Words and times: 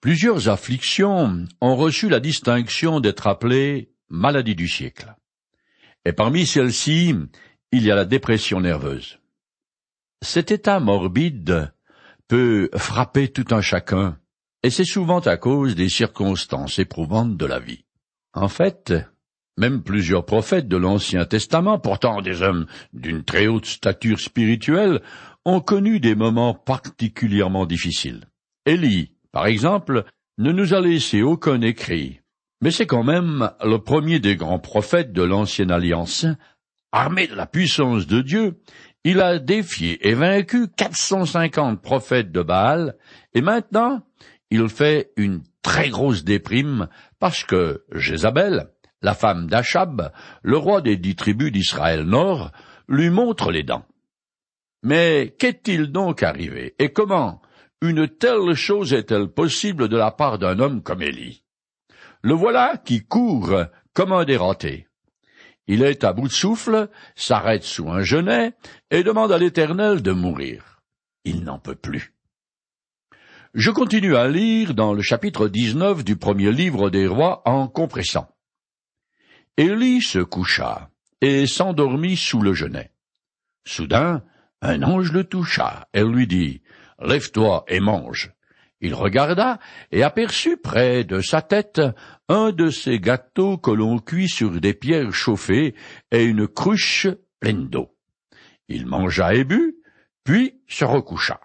Plusieurs 0.00 0.48
afflictions 0.48 1.46
ont 1.60 1.76
reçu 1.76 2.08
la 2.08 2.20
distinction 2.20 3.00
d'être 3.00 3.26
appelées 3.26 3.92
maladies 4.08 4.56
du 4.56 4.66
siècle. 4.66 5.14
Et 6.06 6.12
parmi 6.12 6.46
celles-ci, 6.46 7.14
il 7.70 7.82
y 7.84 7.90
a 7.90 7.94
la 7.94 8.06
dépression 8.06 8.60
nerveuse. 8.60 9.18
Cet 10.22 10.50
état 10.50 10.80
morbide 10.80 11.72
peut 12.28 12.70
frapper 12.76 13.28
tout 13.28 13.54
un 13.54 13.60
chacun, 13.60 14.18
et 14.62 14.70
c'est 14.70 14.84
souvent 14.84 15.20
à 15.20 15.36
cause 15.36 15.74
des 15.74 15.90
circonstances 15.90 16.78
éprouvantes 16.78 17.36
de 17.36 17.46
la 17.46 17.58
vie. 17.58 17.84
En 18.32 18.48
fait, 18.48 18.94
même 19.58 19.82
plusieurs 19.82 20.24
prophètes 20.24 20.68
de 20.68 20.78
l'Ancien 20.78 21.26
Testament, 21.26 21.78
pourtant 21.78 22.22
des 22.22 22.40
hommes 22.40 22.66
d'une 22.94 23.24
très 23.24 23.48
haute 23.48 23.66
stature 23.66 24.20
spirituelle, 24.20 25.02
ont 25.44 25.60
connu 25.60 26.00
des 26.00 26.14
moments 26.14 26.54
particulièrement 26.54 27.66
difficiles. 27.66 28.24
Élie, 28.64 29.12
par 29.32 29.46
exemple, 29.46 30.04
ne 30.38 30.52
nous 30.52 30.74
a 30.74 30.80
laissé 30.80 31.22
aucun 31.22 31.60
écrit, 31.60 32.20
mais 32.60 32.70
c'est 32.70 32.86
quand 32.86 33.04
même 33.04 33.50
le 33.64 33.78
premier 33.78 34.20
des 34.20 34.36
grands 34.36 34.58
prophètes 34.58 35.12
de 35.12 35.22
l'ancienne 35.22 35.70
alliance. 35.70 36.26
Armé 36.92 37.26
de 37.28 37.34
la 37.34 37.46
puissance 37.46 38.06
de 38.06 38.20
Dieu, 38.20 38.60
il 39.04 39.20
a 39.20 39.38
défié 39.38 40.06
et 40.08 40.14
vaincu 40.14 40.68
450 40.76 41.80
prophètes 41.80 42.32
de 42.32 42.42
Baal, 42.42 42.96
et 43.32 43.40
maintenant, 43.40 44.02
il 44.50 44.68
fait 44.68 45.12
une 45.16 45.42
très 45.62 45.88
grosse 45.88 46.24
déprime 46.24 46.88
parce 47.18 47.44
que 47.44 47.84
Jézabel, 47.92 48.70
la 49.02 49.14
femme 49.14 49.46
d'Achab, 49.46 50.12
le 50.42 50.56
roi 50.56 50.80
des 50.80 50.96
dix 50.96 51.14
tribus 51.14 51.52
d'Israël 51.52 52.02
Nord, 52.02 52.50
lui 52.88 53.08
montre 53.08 53.52
les 53.52 53.62
dents. 53.62 53.86
Mais 54.82 55.34
qu'est-il 55.38 55.92
donc 55.92 56.22
arrivé, 56.22 56.74
et 56.78 56.90
comment 56.90 57.40
une 57.82 58.08
telle 58.08 58.54
chose 58.54 58.92
est-elle 58.92 59.28
possible 59.28 59.88
de 59.88 59.96
la 59.96 60.10
part 60.10 60.38
d'un 60.38 60.58
homme 60.58 60.82
comme 60.82 61.02
Élie? 61.02 61.44
Le 62.22 62.34
voilà 62.34 62.76
qui 62.76 63.06
court 63.06 63.54
comme 63.94 64.12
un 64.12 64.24
déranté. 64.24 64.86
Il 65.66 65.82
est 65.82 66.04
à 66.04 66.12
bout 66.12 66.28
de 66.28 66.32
souffle, 66.32 66.88
s'arrête 67.14 67.62
sous 67.62 67.88
un 67.90 68.02
genêt 68.02 68.54
et 68.90 69.02
demande 69.02 69.32
à 69.32 69.38
l'Éternel 69.38 70.02
de 70.02 70.12
mourir. 70.12 70.80
Il 71.24 71.44
n'en 71.44 71.58
peut 71.58 71.76
plus. 71.76 72.14
Je 73.54 73.70
continue 73.70 74.16
à 74.16 74.28
lire 74.28 74.74
dans 74.74 74.92
le 74.92 75.02
chapitre 75.02 75.48
19 75.48 76.04
du 76.04 76.16
premier 76.16 76.52
livre 76.52 76.90
des 76.90 77.06
rois 77.06 77.42
en 77.46 77.68
compressant. 77.68 78.28
Élie 79.56 80.02
se 80.02 80.20
coucha 80.20 80.90
et 81.20 81.46
s'endormit 81.46 82.16
sous 82.16 82.42
le 82.42 82.52
genêt. 82.52 82.92
Soudain, 83.66 84.22
un 84.62 84.82
ange 84.82 85.12
le 85.12 85.24
toucha 85.24 85.88
et 85.94 86.04
lui 86.04 86.26
dit, 86.26 86.62
Lève-toi 87.00 87.64
et 87.68 87.80
mange. 87.80 88.32
Il 88.80 88.94
regarda 88.94 89.58
et 89.92 90.02
aperçut 90.02 90.56
près 90.56 91.04
de 91.04 91.20
sa 91.20 91.42
tête 91.42 91.82
un 92.28 92.52
de 92.52 92.70
ces 92.70 92.98
gâteaux 92.98 93.58
que 93.58 93.70
l'on 93.70 93.98
cuit 93.98 94.28
sur 94.28 94.50
des 94.52 94.74
pierres 94.74 95.12
chauffées 95.12 95.74
et 96.10 96.24
une 96.24 96.48
cruche 96.48 97.08
pleine 97.40 97.68
d'eau. 97.68 97.94
Il 98.68 98.86
mangea 98.86 99.34
et 99.34 99.44
but, 99.44 99.76
puis 100.24 100.60
se 100.66 100.84
recoucha. 100.84 101.40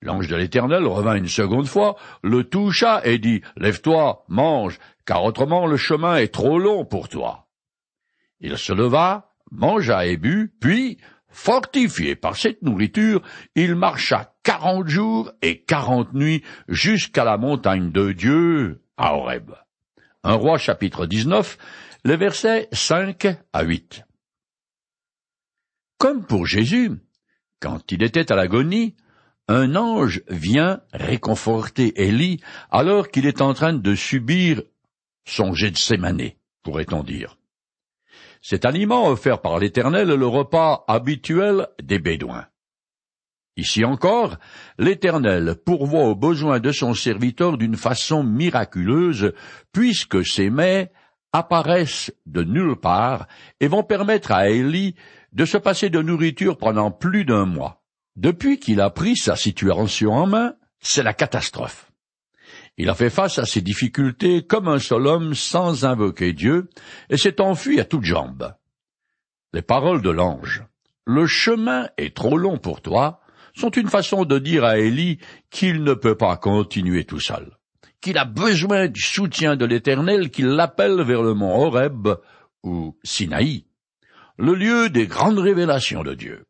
L'ange 0.00 0.28
de 0.28 0.36
l'Éternel 0.36 0.86
revint 0.86 1.16
une 1.16 1.28
seconde 1.28 1.66
fois, 1.66 1.96
le 2.22 2.44
toucha 2.44 3.00
et 3.04 3.18
dit, 3.18 3.42
Lève-toi, 3.56 4.24
mange, 4.28 4.78
car 5.06 5.24
autrement 5.24 5.66
le 5.66 5.76
chemin 5.76 6.16
est 6.16 6.32
trop 6.32 6.58
long 6.58 6.84
pour 6.84 7.08
toi. 7.08 7.46
Il 8.40 8.58
se 8.58 8.72
leva, 8.72 9.32
mangea 9.50 10.06
et 10.06 10.16
but, 10.16 10.52
puis 10.60 10.98
Fortifié 11.34 12.14
par 12.14 12.36
cette 12.36 12.62
nourriture, 12.62 13.20
il 13.56 13.74
marcha 13.74 14.32
quarante 14.44 14.86
jours 14.86 15.32
et 15.42 15.62
quarante 15.62 16.14
nuits 16.14 16.44
jusqu'à 16.68 17.24
la 17.24 17.36
montagne 17.36 17.90
de 17.90 18.12
Dieu, 18.12 18.84
à 18.96 19.16
Horeb. 19.16 19.50
Un 20.22 20.34
roi 20.34 20.58
chapitre 20.58 21.06
19, 21.06 21.58
les 22.04 22.16
versets 22.16 22.68
5 22.70 23.26
à 23.52 23.64
8. 23.64 24.04
Comme 25.98 26.24
pour 26.24 26.46
Jésus, 26.46 26.92
quand 27.58 27.90
il 27.90 28.04
était 28.04 28.30
à 28.30 28.36
l'agonie, 28.36 28.94
un 29.48 29.74
ange 29.74 30.22
vient 30.28 30.82
réconforter 30.92 32.00
Élie 32.00 32.40
alors 32.70 33.08
qu'il 33.08 33.26
est 33.26 33.42
en 33.42 33.54
train 33.54 33.72
de 33.72 33.94
subir 33.96 34.62
son 35.24 35.52
jet 35.52 35.72
de 35.72 36.36
pourrait-on 36.62 37.02
dire. 37.02 37.36
Cet 38.46 38.66
aliment 38.66 39.08
offert 39.08 39.40
par 39.40 39.58
l'Éternel 39.58 40.10
est 40.10 40.16
le 40.16 40.26
repas 40.26 40.84
habituel 40.86 41.66
des 41.82 41.98
Bédouins. 41.98 42.44
Ici 43.56 43.86
encore, 43.86 44.36
l'Éternel 44.78 45.54
pourvoit 45.64 46.04
aux 46.04 46.14
besoins 46.14 46.60
de 46.60 46.70
son 46.70 46.92
serviteur 46.92 47.56
d'une 47.56 47.78
façon 47.78 48.22
miraculeuse, 48.22 49.32
puisque 49.72 50.26
ces 50.26 50.50
mets 50.50 50.92
apparaissent 51.32 52.12
de 52.26 52.44
nulle 52.44 52.76
part 52.76 53.28
et 53.60 53.66
vont 53.66 53.82
permettre 53.82 54.30
à 54.30 54.50
Élie 54.50 54.94
de 55.32 55.46
se 55.46 55.56
passer 55.56 55.88
de 55.88 56.02
nourriture 56.02 56.58
pendant 56.58 56.90
plus 56.90 57.24
d'un 57.24 57.46
mois. 57.46 57.82
Depuis 58.14 58.58
qu'il 58.58 58.82
a 58.82 58.90
pris 58.90 59.16
sa 59.16 59.36
situation 59.36 60.12
en 60.12 60.26
main, 60.26 60.54
c'est 60.80 61.02
la 61.02 61.14
catastrophe. 61.14 61.90
Il 62.76 62.88
a 62.88 62.94
fait 62.94 63.10
face 63.10 63.38
à 63.38 63.46
ses 63.46 63.60
difficultés 63.60 64.44
comme 64.44 64.68
un 64.68 64.78
seul 64.78 65.06
homme 65.06 65.34
sans 65.34 65.84
invoquer 65.84 66.32
Dieu, 66.32 66.68
et 67.08 67.16
s'est 67.16 67.40
enfui 67.40 67.78
à 67.78 67.84
toutes 67.84 68.04
jambes. 68.04 68.54
Les 69.52 69.62
paroles 69.62 70.02
de 70.02 70.10
l'ange, 70.10 70.64
le 71.06 71.26
chemin 71.26 71.88
est 71.96 72.16
trop 72.16 72.36
long 72.36 72.58
pour 72.58 72.80
toi, 72.80 73.20
sont 73.54 73.70
une 73.70 73.88
façon 73.88 74.24
de 74.24 74.38
dire 74.40 74.64
à 74.64 74.78
Élie 74.78 75.18
qu'il 75.50 75.84
ne 75.84 75.94
peut 75.94 76.16
pas 76.16 76.36
continuer 76.36 77.04
tout 77.04 77.20
seul, 77.20 77.56
qu'il 78.00 78.18
a 78.18 78.24
besoin 78.24 78.88
du 78.88 79.00
soutien 79.00 79.54
de 79.54 79.64
l'Éternel 79.64 80.30
qui 80.30 80.42
l'appelle 80.42 81.00
vers 81.02 81.22
le 81.22 81.34
mont 81.34 81.54
Horeb 81.54 82.08
ou 82.64 82.98
Sinaï, 83.04 83.66
le 84.36 84.54
lieu 84.54 84.90
des 84.90 85.06
grandes 85.06 85.38
révélations 85.38 86.02
de 86.02 86.14
Dieu. 86.14 86.46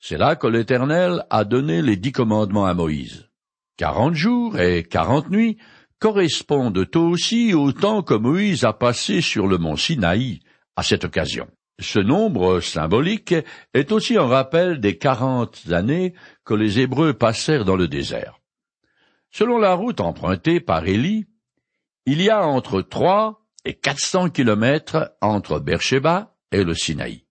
C'est 0.00 0.16
là 0.16 0.34
que 0.34 0.46
l'Éternel 0.46 1.26
a 1.28 1.44
donné 1.44 1.82
les 1.82 1.96
dix 1.96 2.12
commandements 2.12 2.64
à 2.64 2.72
Moïse. 2.72 3.28
Quarante 3.76 4.14
jours 4.14 4.58
et 4.58 4.84
quarante 4.84 5.30
nuits 5.30 5.56
correspondent 5.98 6.88
aussi 6.94 7.54
au 7.54 7.72
temps 7.72 8.02
que 8.02 8.14
Moïse 8.14 8.64
a 8.64 8.72
passé 8.72 9.20
sur 9.20 9.46
le 9.46 9.56
mont 9.56 9.76
Sinaï 9.76 10.40
à 10.76 10.82
cette 10.82 11.04
occasion. 11.04 11.48
Ce 11.80 11.98
nombre 11.98 12.60
symbolique 12.60 13.34
est 13.72 13.92
aussi 13.92 14.16
un 14.16 14.26
rappel 14.26 14.78
des 14.80 14.98
quarante 14.98 15.62
années 15.70 16.14
que 16.44 16.54
les 16.54 16.80
Hébreux 16.80 17.14
passèrent 17.14 17.64
dans 17.64 17.76
le 17.76 17.88
désert. 17.88 18.40
Selon 19.30 19.58
la 19.58 19.74
route 19.74 20.00
empruntée 20.00 20.60
par 20.60 20.86
Élie, 20.86 21.24
il 22.04 22.20
y 22.20 22.28
a 22.28 22.46
entre 22.46 22.82
trois 22.82 23.46
et 23.64 23.74
quatre 23.74 24.00
cents 24.00 24.28
kilomètres 24.28 25.16
entre 25.22 25.60
Beersheba 25.60 26.36
et 26.50 26.64
le 26.64 26.74
Sinaï. 26.74 27.24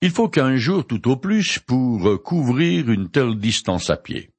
Il 0.00 0.10
faut 0.10 0.28
qu'un 0.28 0.54
jour 0.56 0.86
tout 0.86 1.10
au 1.10 1.16
plus 1.16 1.58
pour 1.58 2.22
couvrir 2.22 2.88
une 2.88 3.10
telle 3.10 3.36
distance 3.36 3.90
à 3.90 3.96
pied. 3.96 4.30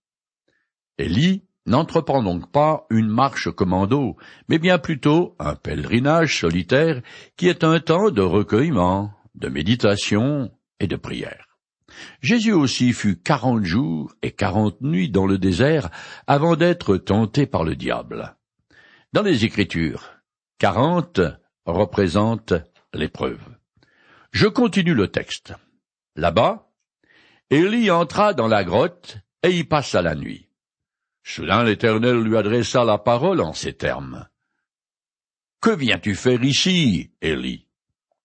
Élie 0.97 1.44
n'entreprend 1.69 2.24
donc 2.24 2.52
pas 2.52 2.85
une 2.90 3.07
marche 3.07 3.50
commando, 3.52 4.18
mais 4.50 4.59
bien 4.59 4.80
plutôt 4.80 5.35
un 5.40 5.56
pèlerinage 5.56 6.40
solitaire 6.40 7.02
qui 7.38 7.47
est 7.47 7.63
un 7.63 7.80
temps 7.80 8.09
de 8.09 8.22
recueillement, 8.22 9.13
de 9.35 9.47
méditation 9.50 10.52
et 10.79 10.88
de 10.88 10.96
prière. 10.96 11.46
Jésus 12.22 12.53
aussi 12.53 12.91
fut 12.91 13.18
quarante 13.18 13.63
jours 13.63 14.13
et 14.22 14.31
quarante 14.31 14.81
nuits 14.81 15.09
dans 15.09 15.25
le 15.25 15.38
désert 15.38 15.90
avant 16.28 16.56
d'être 16.56 16.97
tenté 16.97 17.46
par 17.46 17.63
le 17.63 17.75
diable. 17.75 18.35
Dans 19.13 19.24
les 19.24 19.46
Écritures, 19.46 20.09
quarante 20.58 21.22
représente 21.66 22.53
l'épreuve. 22.94 23.41
Je 24.31 24.47
continue 24.47 24.94
le 24.94 25.08
texte. 25.08 25.53
Là-bas, 26.16 26.72
Élie 27.50 27.90
entra 27.90 28.34
dans 28.34 28.47
la 28.47 28.63
grotte 28.63 29.18
et 29.44 29.52
y 29.52 29.63
passa 29.63 30.02
la 30.02 30.16
nuit. 30.16 30.49
Soudain 31.31 31.63
l'Éternel 31.63 32.23
lui 32.23 32.35
adressa 32.38 32.84
la 32.84 32.97
parole 32.97 33.40
en 33.41 33.53
ces 33.53 33.73
termes. 33.73 34.28
Que 35.61 35.70
viens-tu 35.70 36.16
faire 36.16 36.43
ici, 36.43 37.11
Élie? 37.22 37.67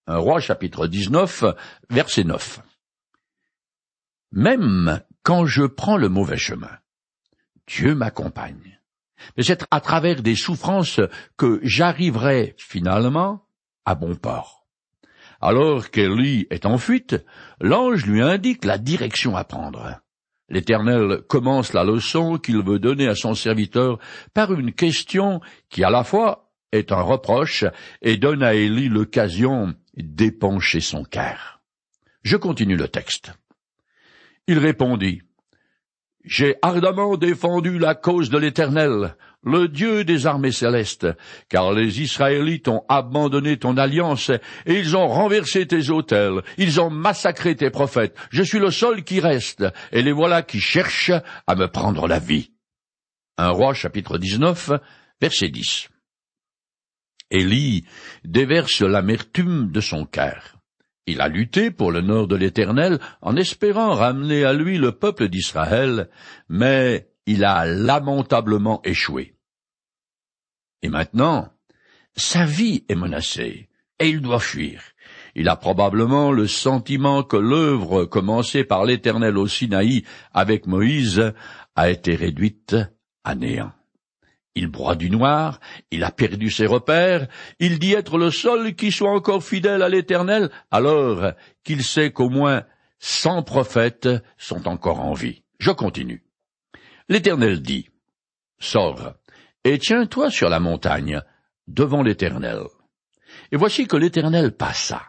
Un 0.07 0.17
roi 0.17 0.41
chapitre 0.41 0.87
19, 0.87 1.45
verset 1.91 2.25
9. 2.25 2.61
Même 4.33 5.03
quand 5.23 5.45
je 5.45 5.65
prends 5.65 5.99
le 5.99 6.09
mauvais 6.09 6.39
chemin, 6.39 6.79
Dieu 7.67 7.95
m'accompagne. 7.95 8.81
Mais 9.37 9.43
c'est 9.43 9.67
à 9.71 9.81
travers 9.83 10.23
des 10.23 10.35
souffrances 10.35 11.03
que 11.37 11.61
j'arriverai 11.63 12.55
finalement 12.57 13.47
à 13.85 13.97
bon 13.97 14.17
port. 14.17 14.67
Alors 15.43 15.91
qu'Élie 15.91 16.47
est 16.49 16.65
en 16.65 16.79
fuite, 16.79 17.17
l'ange 17.61 18.07
lui 18.07 18.23
indique 18.23 18.65
la 18.65 18.79
direction 18.79 19.37
à 19.37 19.45
prendre. 19.45 20.01
L'Éternel 20.49 21.23
commence 21.27 21.73
la 21.73 21.85
leçon 21.85 22.39
qu'il 22.39 22.63
veut 22.63 22.79
donner 22.79 23.09
à 23.09 23.15
son 23.15 23.35
serviteur 23.35 23.99
par 24.35 24.53
une 24.53 24.73
question 24.73 25.41
qui 25.71 25.83
à 25.85 25.91
la 25.91 26.05
fois 26.05 26.51
est 26.73 26.93
un 26.93 27.01
reproche 27.01 27.65
et 28.03 28.17
donne 28.17 28.43
à 28.43 28.55
Élie 28.55 28.89
l'occasion 28.89 29.75
d'épancher 29.97 30.81
son 30.81 31.05
cœur. 31.05 31.61
Je 32.23 32.37
continue 32.37 32.77
le 32.77 32.89
texte. 32.89 33.33
Il 34.47 34.59
répondit, 34.59 35.23
J'ai 36.25 36.57
ardemment 36.63 37.17
défendu 37.17 37.79
la 37.79 37.95
cause 37.95 38.29
de 38.29 38.39
l'Éternel. 38.39 39.17
Le 39.45 39.69
Dieu 39.69 40.05
des 40.05 40.27
armées 40.27 40.53
célestes, 40.53 41.07
car 41.49 41.73
les 41.73 42.01
Israélites 42.01 42.69
ont 42.69 42.85
abandonné 42.89 43.57
ton 43.57 43.77
alliance, 43.77 44.31
et 44.67 44.79
ils 44.79 44.97
ont 44.97 45.07
renversé 45.07 45.67
tes 45.67 45.91
autels, 45.91 46.43
ils 46.59 46.81
ont 46.81 46.91
massacré 46.91 47.55
tes 47.57 47.71
prophètes. 47.71 48.17
Je 48.31 48.43
suis 48.43 48.59
le 48.59 48.71
seul 48.71 49.05
qui 49.05 49.21
reste, 49.21 49.65
et 49.93 50.03
les 50.03 50.13
voilà 50.13 50.43
qui 50.43 50.61
cherchent 50.61 51.13
à 51.47 51.55
me 51.55 51.67
prendre 51.67 52.07
la 52.07 52.19
vie. 52.19 52.51
Un 53.37 53.51
roi 53.51 53.75
chapitre 53.75 54.19
19, 54.19 54.73
verset 55.21 55.49
10. 55.49 55.89
Élie 57.31 57.85
déverse 58.25 58.83
l'amertume 58.83 59.73
de 59.73 59.81
son 59.81 60.05
cœur. 60.05 60.57
Il 61.07 61.21
a 61.21 61.29
lutté 61.29 61.71
pour 61.71 61.93
le 61.93 62.01
nord 62.01 62.29
de 62.29 62.37
l'Éternel 62.37 62.99
en 63.21 63.37
espérant 63.37 63.93
ramener 63.93 64.45
à 64.45 64.53
lui 64.53 64.79
le 64.79 64.93
peuple 64.93 65.29
d'Israël, 65.29 66.09
mais 66.49 67.09
il 67.27 67.45
a 67.45 67.67
lamentablement 67.67 68.81
échoué. 68.85 69.34
Et 70.85 70.91
maintenant, 70.91 71.49
sa 72.15 72.45
vie 72.45 72.85
est 72.91 72.95
menacée, 72.95 73.71
et 73.99 74.09
il 74.11 74.21
doit 74.21 74.39
fuir. 74.39 74.83
Il 75.35 75.49
a 75.49 75.57
probablement 75.57 76.31
le 76.31 76.47
sentiment 76.47 77.23
que 77.23 77.39
l'œuvre 77.39 78.05
commencée 78.05 78.65
par 78.65 78.85
l'Éternel 78.85 79.39
au 79.39 79.49
Sinaï 79.49 80.05
avec 80.35 80.67
Moïse 80.67 81.33
a 81.75 81.89
été 81.89 82.15
réduite 82.15 82.77
à 83.25 83.35
néant. 83.35 83.73
Il 84.55 84.67
broie 84.67 84.95
du 84.95 85.09
noir, 85.09 85.59
il 85.91 86.05
a 86.05 86.11
perdu 86.11 86.51
ses 86.51 86.67
repères, 86.67 87.29
il 87.61 87.79
dit 87.79 87.95
être 87.95 88.19
le 88.19 88.31
seul 88.31 88.75
qui 88.75 88.93
soit 88.93 89.11
encore 89.11 89.43
fidèle 89.43 89.81
à 89.81 89.89
l'Éternel, 89.89 90.51
alors 90.71 91.33
qu'il 91.65 91.83
sait 91.83 92.13
qu'au 92.13 92.29
moins 92.29 92.63
cent 92.99 93.43
prophètes 93.43 94.11
sont 94.37 94.69
encore 94.69 95.01
en 95.01 95.15
vie. 95.15 95.45
Je 95.59 95.71
continue. 95.71 96.23
L'Éternel 97.09 97.63
dit, 97.63 97.89
Sors, 98.59 99.15
et 99.65 99.79
tiens-toi 99.79 100.31
sur 100.31 100.49
la 100.49 100.61
montagne, 100.61 101.21
devant 101.67 102.03
l'Éternel. 102.03 102.61
Et 103.51 103.57
voici 103.57 103.87
que 103.87 103.97
l'Éternel 103.97 104.53
passa. 104.53 105.03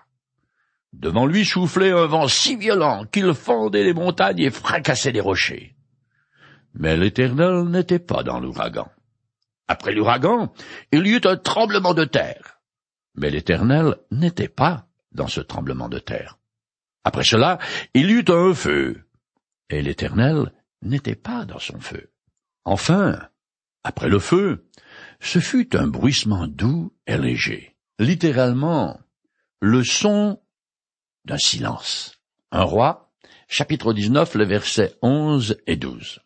Devant 0.94 1.25
lui 1.25 1.46
soufflait 1.46 1.92
un 1.92 2.06
vent 2.06 2.28
si 2.28 2.56
violent 2.56 3.06
qu'il 3.06 3.34
fendait 3.34 3.84
les 3.84 3.94
montagnes 3.94 4.40
et 4.40 4.50
fracassait 4.50 5.12
les 5.12 5.19
rochers. 5.19 5.75
Mais 6.74 6.96
l'Éternel 6.96 7.66
n'était 7.66 8.00
pas 8.00 8.24
dans 8.24 8.40
l'ouragan. 8.40 8.90
Après 9.68 9.94
l'ouragan, 9.94 10.54
il 10.92 11.06
y 11.06 11.12
eut 11.12 11.22
un 11.25 11.38
tremblement 11.38 11.94
de 11.94 12.06
terre. 12.06 12.62
Mais 13.16 13.30
l'Éternel 13.30 13.96
n'était 14.12 14.50
pas 14.50 14.88
dans 15.12 15.28
ce 15.28 15.42
tremblement 15.42 15.90
de 15.90 16.00
terre. 16.00 16.38
Après 17.04 17.24
cela, 17.24 17.60
il 17.94 18.10
y 18.10 18.13
eut 18.13 18.25
un 18.30 18.54
feu. 18.54 19.06
Et 19.69 19.81
l'Éternel 19.81 20.51
n'était 20.81 21.16
pas 21.16 21.46
dans 21.46 21.60
son 21.60 21.80
feu. 21.80 22.12
Enfin, 22.63 23.19
après 23.86 24.10
le 24.10 24.18
feu, 24.18 24.66
ce 25.20 25.38
fut 25.38 25.78
un 25.78 25.86
bruissement 25.86 26.48
doux 26.48 26.92
et 27.06 27.18
léger. 27.18 27.76
Littéralement, 28.00 29.00
le 29.62 29.84
son 29.84 30.42
d'un 31.26 31.38
silence. 31.38 32.20
Un 32.52 32.64
roi, 32.64 33.12
chapitre 33.48 33.94
19, 33.94 34.34
le 34.36 34.46
verset 34.46 34.96
11 35.04 35.58
et 35.68 35.76
12. 35.76 36.20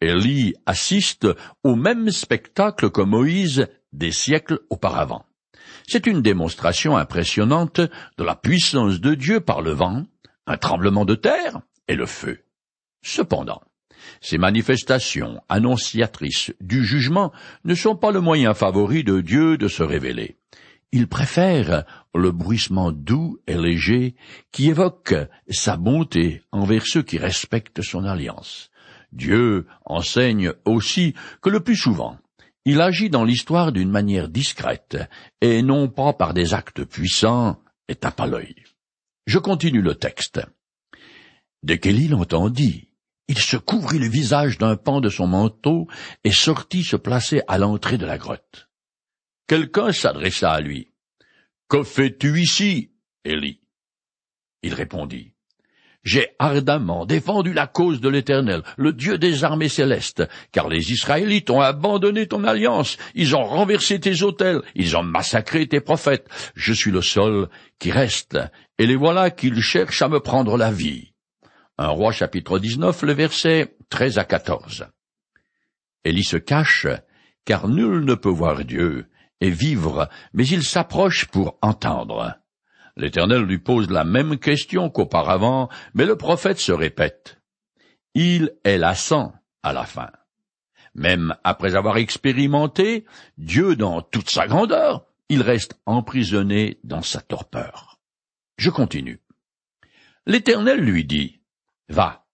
Élie 0.00 0.54
assiste 0.64 1.28
au 1.62 1.76
même 1.76 2.10
spectacle 2.10 2.90
que 2.90 3.02
Moïse 3.02 3.68
des 3.92 4.12
siècles 4.12 4.60
auparavant. 4.70 5.26
C'est 5.86 6.06
une 6.06 6.22
démonstration 6.22 6.96
impressionnante 6.96 7.80
de 7.80 8.24
la 8.24 8.34
puissance 8.34 8.98
de 9.00 9.14
Dieu 9.14 9.40
par 9.40 9.60
le 9.60 9.72
vent, 9.72 10.04
un 10.46 10.56
tremblement 10.56 11.04
de 11.04 11.16
terre 11.16 11.60
et 11.86 11.96
le 11.96 12.06
feu. 12.06 12.44
Cependant, 13.02 13.60
ces 14.20 14.38
manifestations 14.38 15.40
annonciatrices 15.48 16.52
du 16.60 16.84
jugement 16.84 17.32
ne 17.64 17.74
sont 17.74 17.96
pas 17.96 18.10
le 18.10 18.20
moyen 18.20 18.54
favori 18.54 19.04
de 19.04 19.20
Dieu 19.20 19.56
de 19.58 19.68
se 19.68 19.82
révéler. 19.82 20.36
Il 20.92 21.06
préfère 21.06 21.84
le 22.14 22.32
bruissement 22.32 22.92
doux 22.92 23.38
et 23.46 23.56
léger 23.56 24.14
qui 24.52 24.68
évoque 24.70 25.14
sa 25.50 25.76
bonté 25.76 26.42
envers 26.50 26.86
ceux 26.86 27.02
qui 27.02 27.18
respectent 27.18 27.82
son 27.82 28.04
alliance. 28.04 28.70
Dieu 29.12 29.66
enseigne 29.84 30.52
aussi 30.64 31.14
que 31.42 31.50
le 31.50 31.60
plus 31.60 31.76
souvent, 31.76 32.18
il 32.64 32.80
agit 32.80 33.08
dans 33.08 33.24
l'histoire 33.24 33.72
d'une 33.72 33.90
manière 33.90 34.28
discrète, 34.28 34.98
et 35.40 35.62
non 35.62 35.88
pas 35.88 36.12
par 36.12 36.34
des 36.34 36.52
actes 36.52 36.84
puissants 36.84 37.58
et 37.88 37.94
tape 37.94 38.20
à 38.20 38.26
l'œil. 38.26 38.54
Je 39.26 39.38
continue 39.38 39.82
le 39.82 39.94
texte. 39.94 40.40
Dès 41.62 41.78
qu'Élie 41.78 42.08
l'entendit, 42.08 42.87
il 43.28 43.38
se 43.38 43.56
couvrit 43.56 43.98
le 43.98 44.08
visage 44.08 44.58
d'un 44.58 44.76
pan 44.76 45.00
de 45.00 45.10
son 45.10 45.26
manteau 45.26 45.86
et 46.24 46.32
sortit 46.32 46.82
se 46.82 46.96
placer 46.96 47.42
à 47.46 47.58
l'entrée 47.58 47.98
de 47.98 48.06
la 48.06 48.18
grotte. 48.18 48.68
Quelqu'un 49.46 49.92
s'adressa 49.92 50.50
à 50.50 50.60
lui. 50.60 50.88
Que 51.68 51.82
fais-tu 51.82 52.40
ici, 52.40 52.92
Élie? 53.24 53.60
Il 54.62 54.74
répondit. 54.74 55.34
J'ai 56.04 56.28
ardemment 56.38 57.04
défendu 57.04 57.52
la 57.52 57.66
cause 57.66 58.00
de 58.00 58.08
l'Éternel, 58.08 58.62
le 58.78 58.94
Dieu 58.94 59.18
des 59.18 59.44
armées 59.44 59.68
célestes, 59.68 60.26
car 60.52 60.68
les 60.68 60.92
Israélites 60.92 61.50
ont 61.50 61.60
abandonné 61.60 62.26
ton 62.26 62.44
alliance, 62.44 62.96
ils 63.14 63.36
ont 63.36 63.44
renversé 63.44 64.00
tes 64.00 64.22
autels, 64.22 64.62
ils 64.74 64.96
ont 64.96 65.02
massacré 65.02 65.66
tes 65.66 65.80
prophètes. 65.80 66.26
Je 66.54 66.72
suis 66.72 66.92
le 66.92 67.02
seul 67.02 67.48
qui 67.78 67.90
reste, 67.90 68.38
et 68.78 68.86
les 68.86 68.96
voilà 68.96 69.30
qu'ils 69.30 69.60
cherchent 69.60 70.02
à 70.02 70.08
me 70.08 70.20
prendre 70.20 70.56
la 70.56 70.70
vie. 70.70 71.12
Un 71.80 71.90
roi 71.90 72.10
chapitre 72.10 72.58
19, 72.58 73.02
le 73.02 73.12
verset 73.12 73.76
13 73.90 74.18
à 74.18 74.24
14. 74.24 74.88
Élie 76.02 76.24
se 76.24 76.36
cache, 76.36 76.88
car 77.44 77.68
nul 77.68 78.04
ne 78.04 78.16
peut 78.16 78.28
voir 78.28 78.64
Dieu 78.64 79.08
et 79.40 79.50
vivre, 79.50 80.08
mais 80.32 80.44
il 80.48 80.64
s'approche 80.64 81.26
pour 81.26 81.56
entendre. 81.62 82.34
L'Éternel 82.96 83.42
lui 83.42 83.58
pose 83.58 83.88
la 83.90 84.02
même 84.02 84.38
question 84.38 84.90
qu'auparavant, 84.90 85.68
mais 85.94 86.04
le 86.04 86.16
prophète 86.16 86.58
se 86.58 86.72
répète. 86.72 87.40
Il 88.12 88.56
est 88.64 88.78
lassant 88.78 89.32
à 89.62 89.72
la 89.72 89.84
fin. 89.84 90.10
Même 90.96 91.36
après 91.44 91.76
avoir 91.76 91.98
expérimenté 91.98 93.04
Dieu 93.36 93.76
dans 93.76 94.02
toute 94.02 94.30
sa 94.30 94.48
grandeur, 94.48 95.06
il 95.28 95.42
reste 95.42 95.78
emprisonné 95.86 96.80
dans 96.82 97.02
sa 97.02 97.20
torpeur. 97.20 98.00
Je 98.56 98.70
continue. 98.70 99.20
L'Éternel 100.26 100.80
lui 100.80 101.04
dit, 101.04 101.37
Va, 101.88 102.26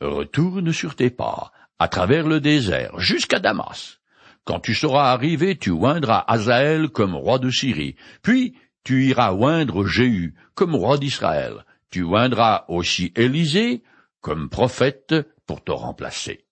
retourne 0.00 0.72
sur 0.72 0.94
tes 0.94 1.10
pas, 1.10 1.52
à 1.78 1.88
travers 1.88 2.26
le 2.26 2.40
désert, 2.40 2.98
jusqu'à 2.98 3.38
Damas. 3.38 4.00
Quand 4.44 4.60
tu 4.60 4.74
seras 4.74 5.12
arrivé, 5.12 5.56
tu 5.56 5.70
oindras 5.70 6.24
Azaël 6.26 6.88
comme 6.88 7.14
roi 7.14 7.38
de 7.38 7.50
Syrie, 7.50 7.96
puis 8.22 8.56
tu 8.84 9.06
iras 9.06 9.32
oindre 9.32 9.86
Jéhu 9.86 10.34
comme 10.54 10.74
roi 10.74 10.98
d'Israël. 10.98 11.64
Tu 11.90 12.02
oindras 12.02 12.64
aussi 12.68 13.12
Élisée 13.16 13.82
comme 14.20 14.48
prophète 14.48 15.14
pour 15.46 15.62
te 15.62 15.72
remplacer. 15.72 16.44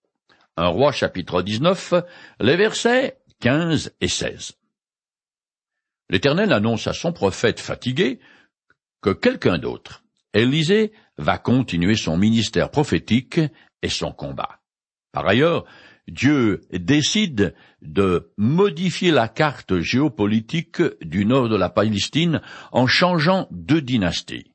Un 0.56 0.68
roi 0.68 0.92
chapitre 0.92 1.42
19, 1.42 1.94
les 2.40 2.56
versets 2.56 3.18
15 3.40 3.94
et 4.00 4.08
16. 4.08 4.52
L'Éternel 6.10 6.52
annonce 6.52 6.86
à 6.86 6.92
son 6.92 7.12
prophète 7.12 7.60
fatigué 7.60 8.18
que 9.00 9.10
quelqu'un 9.10 9.58
d'autre, 9.58 10.02
Élisée, 10.34 10.92
va 11.16 11.38
continuer 11.38 11.94
son 11.94 12.16
ministère 12.16 12.70
prophétique 12.70 13.40
et 13.82 13.88
son 13.88 14.12
combat. 14.12 14.60
Par 15.12 15.26
ailleurs, 15.26 15.64
Dieu 16.08 16.62
décide 16.72 17.54
de 17.82 18.32
modifier 18.36 19.10
la 19.10 19.28
carte 19.28 19.80
géopolitique 19.80 20.82
du 21.02 21.26
nord 21.26 21.48
de 21.48 21.56
la 21.56 21.68
Palestine 21.68 22.40
en 22.72 22.86
changeant 22.86 23.46
deux 23.50 23.82
dynasties. 23.82 24.52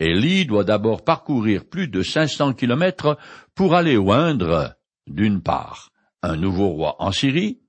Élie 0.00 0.44
doit 0.44 0.64
d'abord 0.64 1.04
parcourir 1.04 1.64
plus 1.64 1.88
de 1.88 2.02
500 2.02 2.54
kilomètres 2.54 3.16
pour 3.54 3.74
aller 3.74 3.96
oindre, 3.96 4.76
d'une 5.06 5.40
part, 5.40 5.90
un 6.22 6.36
nouveau 6.36 6.68
roi 6.68 6.96
en 6.98 7.12
Syrie, 7.12 7.60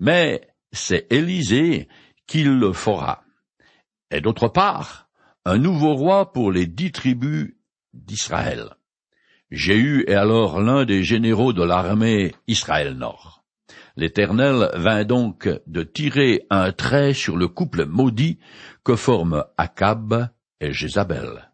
mais 0.00 0.48
c'est 0.72 1.06
Élisée 1.12 1.88
qui 2.26 2.42
le 2.42 2.72
fera, 2.72 3.22
et 4.10 4.20
d'autre 4.20 4.48
part, 4.48 5.09
un 5.44 5.58
nouveau 5.58 5.94
roi 5.94 6.32
pour 6.32 6.52
les 6.52 6.66
dix 6.66 6.92
tribus 6.92 7.54
d'Israël. 7.94 8.76
Jéhu 9.50 10.04
est 10.06 10.14
alors 10.14 10.60
l'un 10.60 10.84
des 10.84 11.02
généraux 11.02 11.52
de 11.52 11.62
l'armée 11.62 12.34
Israël 12.46 12.92
Nord. 12.94 13.42
L'Éternel 13.96 14.70
vint 14.74 15.04
donc 15.04 15.48
de 15.66 15.82
tirer 15.82 16.46
un 16.50 16.72
trait 16.72 17.14
sur 17.14 17.36
le 17.36 17.48
couple 17.48 17.86
maudit 17.86 18.38
que 18.84 18.96
forment 18.96 19.44
Akab 19.56 20.28
et 20.60 20.72
Jézabel. 20.72 21.50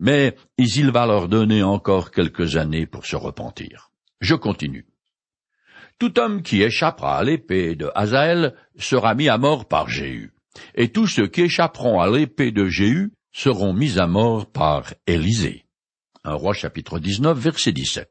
Mais 0.00 0.36
il 0.56 0.90
va 0.90 1.06
leur 1.06 1.28
donner 1.28 1.62
encore 1.62 2.10
quelques 2.10 2.56
années 2.56 2.86
pour 2.86 3.04
se 3.04 3.16
repentir. 3.16 3.90
Je 4.20 4.34
continue. 4.34 4.86
Tout 5.98 6.18
homme 6.18 6.42
qui 6.42 6.62
échappera 6.62 7.18
à 7.18 7.24
l'épée 7.24 7.76
de 7.76 7.90
Hazaël 7.94 8.54
sera 8.78 9.14
mis 9.14 9.28
à 9.28 9.38
mort 9.38 9.68
par 9.68 9.88
Jéhu, 9.88 10.32
et 10.74 10.88
tous 10.90 11.06
ceux 11.06 11.26
qui 11.26 11.42
échapperont 11.42 12.00
à 12.00 12.08
l'épée 12.08 12.50
de 12.50 12.66
Jéhu 12.66 13.12
seront 13.34 13.74
mis 13.74 13.98
à 13.98 14.06
mort 14.06 14.46
par 14.46 14.94
Élisée. 15.06 15.66
Un 16.22 16.34
roi 16.34 16.54
chapitre 16.54 17.00
19 17.00 17.36
verset 17.36 17.72
17. 17.72 18.08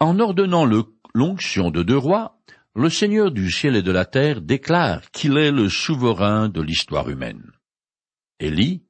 En 0.00 0.18
ordonnant 0.18 0.68
l'onction 1.14 1.70
de 1.70 1.82
deux 1.84 1.96
rois, 1.96 2.40
le 2.74 2.90
Seigneur 2.90 3.30
du 3.30 3.50
ciel 3.50 3.76
et 3.76 3.82
de 3.82 3.92
la 3.92 4.04
terre 4.04 4.40
déclare 4.40 5.10
qu'il 5.12 5.38
est 5.38 5.52
le 5.52 5.68
souverain 5.68 6.48
de 6.48 6.60
l'histoire 6.60 7.08
humaine. 7.08 7.52
Élie, 8.40 8.82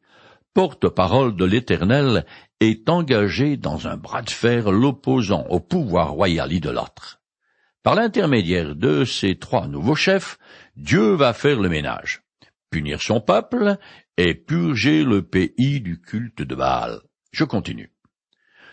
porte-parole 0.54 1.36
de 1.36 1.44
l'Éternel, 1.44 2.24
est 2.60 2.88
engagé 2.88 3.58
dans 3.58 3.88
un 3.88 3.96
bras 3.96 4.22
de 4.22 4.30
fer 4.30 4.70
l'opposant 4.70 5.44
au 5.50 5.60
pouvoir 5.60 6.12
royal 6.12 6.50
idolâtre. 6.50 7.20
Par 7.82 7.94
l'intermédiaire 7.94 8.74
de 8.74 9.04
ces 9.04 9.36
trois 9.38 9.66
nouveaux 9.66 9.94
chefs, 9.94 10.38
Dieu 10.76 11.12
va 11.12 11.34
faire 11.34 11.60
le 11.60 11.68
ménage, 11.68 12.22
punir 12.70 13.02
son 13.02 13.20
peuple 13.20 13.76
et 14.16 14.34
purger 14.34 15.04
le 15.04 15.22
pays 15.22 15.80
du 15.80 16.00
culte 16.00 16.42
de 16.42 16.54
Baal. 16.54 17.00
Je 17.32 17.44
continue. 17.44 17.92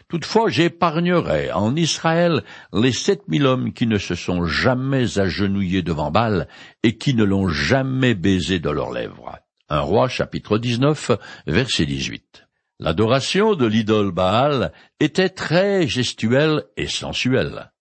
Toutefois, 0.09 0.49
j'épargnerai 0.49 1.51
en 1.51 1.75
Israël 1.75 2.43
les 2.71 2.93
sept 2.93 3.27
mille 3.27 3.45
hommes 3.45 3.73
qui 3.73 3.87
ne 3.87 3.97
se 3.97 4.15
sont 4.15 4.45
jamais 4.45 5.19
agenouillés 5.19 5.81
devant 5.81 6.11
Baal 6.11 6.47
et 6.83 6.97
qui 6.97 7.13
ne 7.13 7.25
l'ont 7.25 7.49
jamais 7.49 8.13
baisé 8.13 8.59
de 8.59 8.69
leurs 8.69 8.91
lèvres. 8.91 9.37
Un 9.69 9.81
roi 9.81 10.07
chapitre 10.07 10.57
19 10.57 11.11
verset 11.45 11.85
18. 11.85 12.47
L'adoration 12.79 13.55
de 13.55 13.65
l'idole 13.65 14.11
Baal 14.11 14.71
était 15.01 15.29
très 15.29 15.87
gestuelle 15.87 16.63
et 16.77 16.87
sensuelle. 16.87 17.71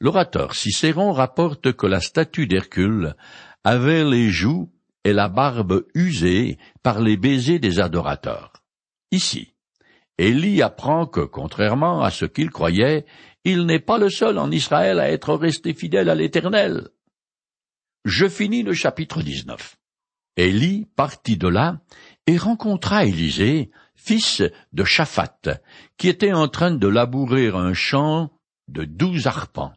L'orateur 0.00 0.54
Cicéron 0.54 1.12
rapporte 1.12 1.72
que 1.72 1.86
la 1.86 2.00
statue 2.00 2.46
d'Hercule 2.46 3.16
avait 3.64 4.04
les 4.04 4.28
joues 4.28 4.70
et 5.04 5.12
la 5.12 5.28
barbe 5.28 5.84
usées 5.94 6.58
par 6.82 7.00
les 7.00 7.16
baisers 7.16 7.58
des 7.58 7.78
adorateurs. 7.80 8.52
Ici, 9.10 9.54
Élie 10.18 10.62
apprend 10.62 11.06
que, 11.06 11.20
contrairement 11.20 12.02
à 12.02 12.10
ce 12.10 12.24
qu'il 12.24 12.50
croyait, 12.50 13.04
il 13.44 13.66
n'est 13.66 13.80
pas 13.80 13.98
le 13.98 14.08
seul 14.08 14.38
en 14.38 14.50
Israël 14.50 14.98
à 14.98 15.10
être 15.10 15.34
resté 15.34 15.74
fidèle 15.74 16.08
à 16.08 16.14
l'Éternel. 16.14 16.88
Je 18.04 18.28
finis 18.28 18.62
le 18.62 18.74
chapitre 18.74 19.22
19. 19.22 19.76
Élie 20.36 20.86
partit 20.96 21.36
de 21.36 21.48
là 21.48 21.80
et 22.26 22.36
rencontra 22.36 23.04
Élisée, 23.04 23.70
fils 23.94 24.42
de 24.72 24.84
Shaphat, 24.84 25.60
qui 25.96 26.08
était 26.08 26.32
en 26.32 26.48
train 26.48 26.72
de 26.72 26.88
labourer 26.88 27.48
un 27.48 27.72
champ 27.72 28.30
de 28.68 28.84
douze 28.84 29.26
arpents. 29.26 29.72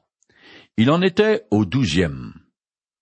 Il 0.77 0.91
en 0.91 1.01
était 1.01 1.46
au 1.51 1.65
douzième. 1.65 2.34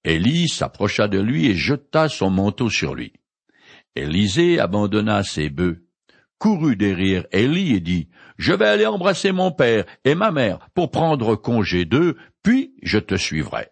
Élie 0.06 0.48
s'approcha 0.48 1.08
de 1.08 1.20
lui 1.20 1.48
et 1.48 1.56
jeta 1.56 2.08
son 2.10 2.30
manteau 2.30 2.70
sur 2.70 2.94
lui. 2.94 3.12
Élisée 3.96 4.60
abandonna 4.60 5.24
ses 5.24 5.50
bœufs 5.50 5.86
courut 6.38 6.76
derrière 6.76 7.26
Élie 7.32 7.74
et 7.74 7.80
dit, 7.80 8.10
Je 8.38 8.54
vais 8.54 8.68
aller 8.68 8.86
embrasser 8.86 9.32
mon 9.32 9.52
père 9.52 9.86
et 10.04 10.14
ma 10.14 10.32
mère 10.32 10.60
pour 10.76 10.92
prendre 10.92 11.36
congé 11.36 11.86
d'eux, 11.86 12.18
puis 12.44 12.76
je 12.84 13.00
te 13.00 13.16
suivrai. 13.16 13.70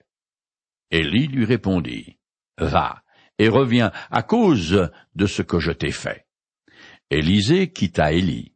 Élie 0.89 1.27
lui 1.27 1.45
répondit, 1.45 2.17
Va, 2.57 3.03
et 3.37 3.47
reviens 3.47 3.91
à 4.09 4.23
cause 4.23 4.89
de 5.13 5.25
ce 5.27 5.43
que 5.43 5.59
je 5.59 5.71
t'ai 5.71 5.91
fait. 5.91 6.25
Élisée 7.11 7.71
quitta 7.71 8.11
Élie, 8.11 8.53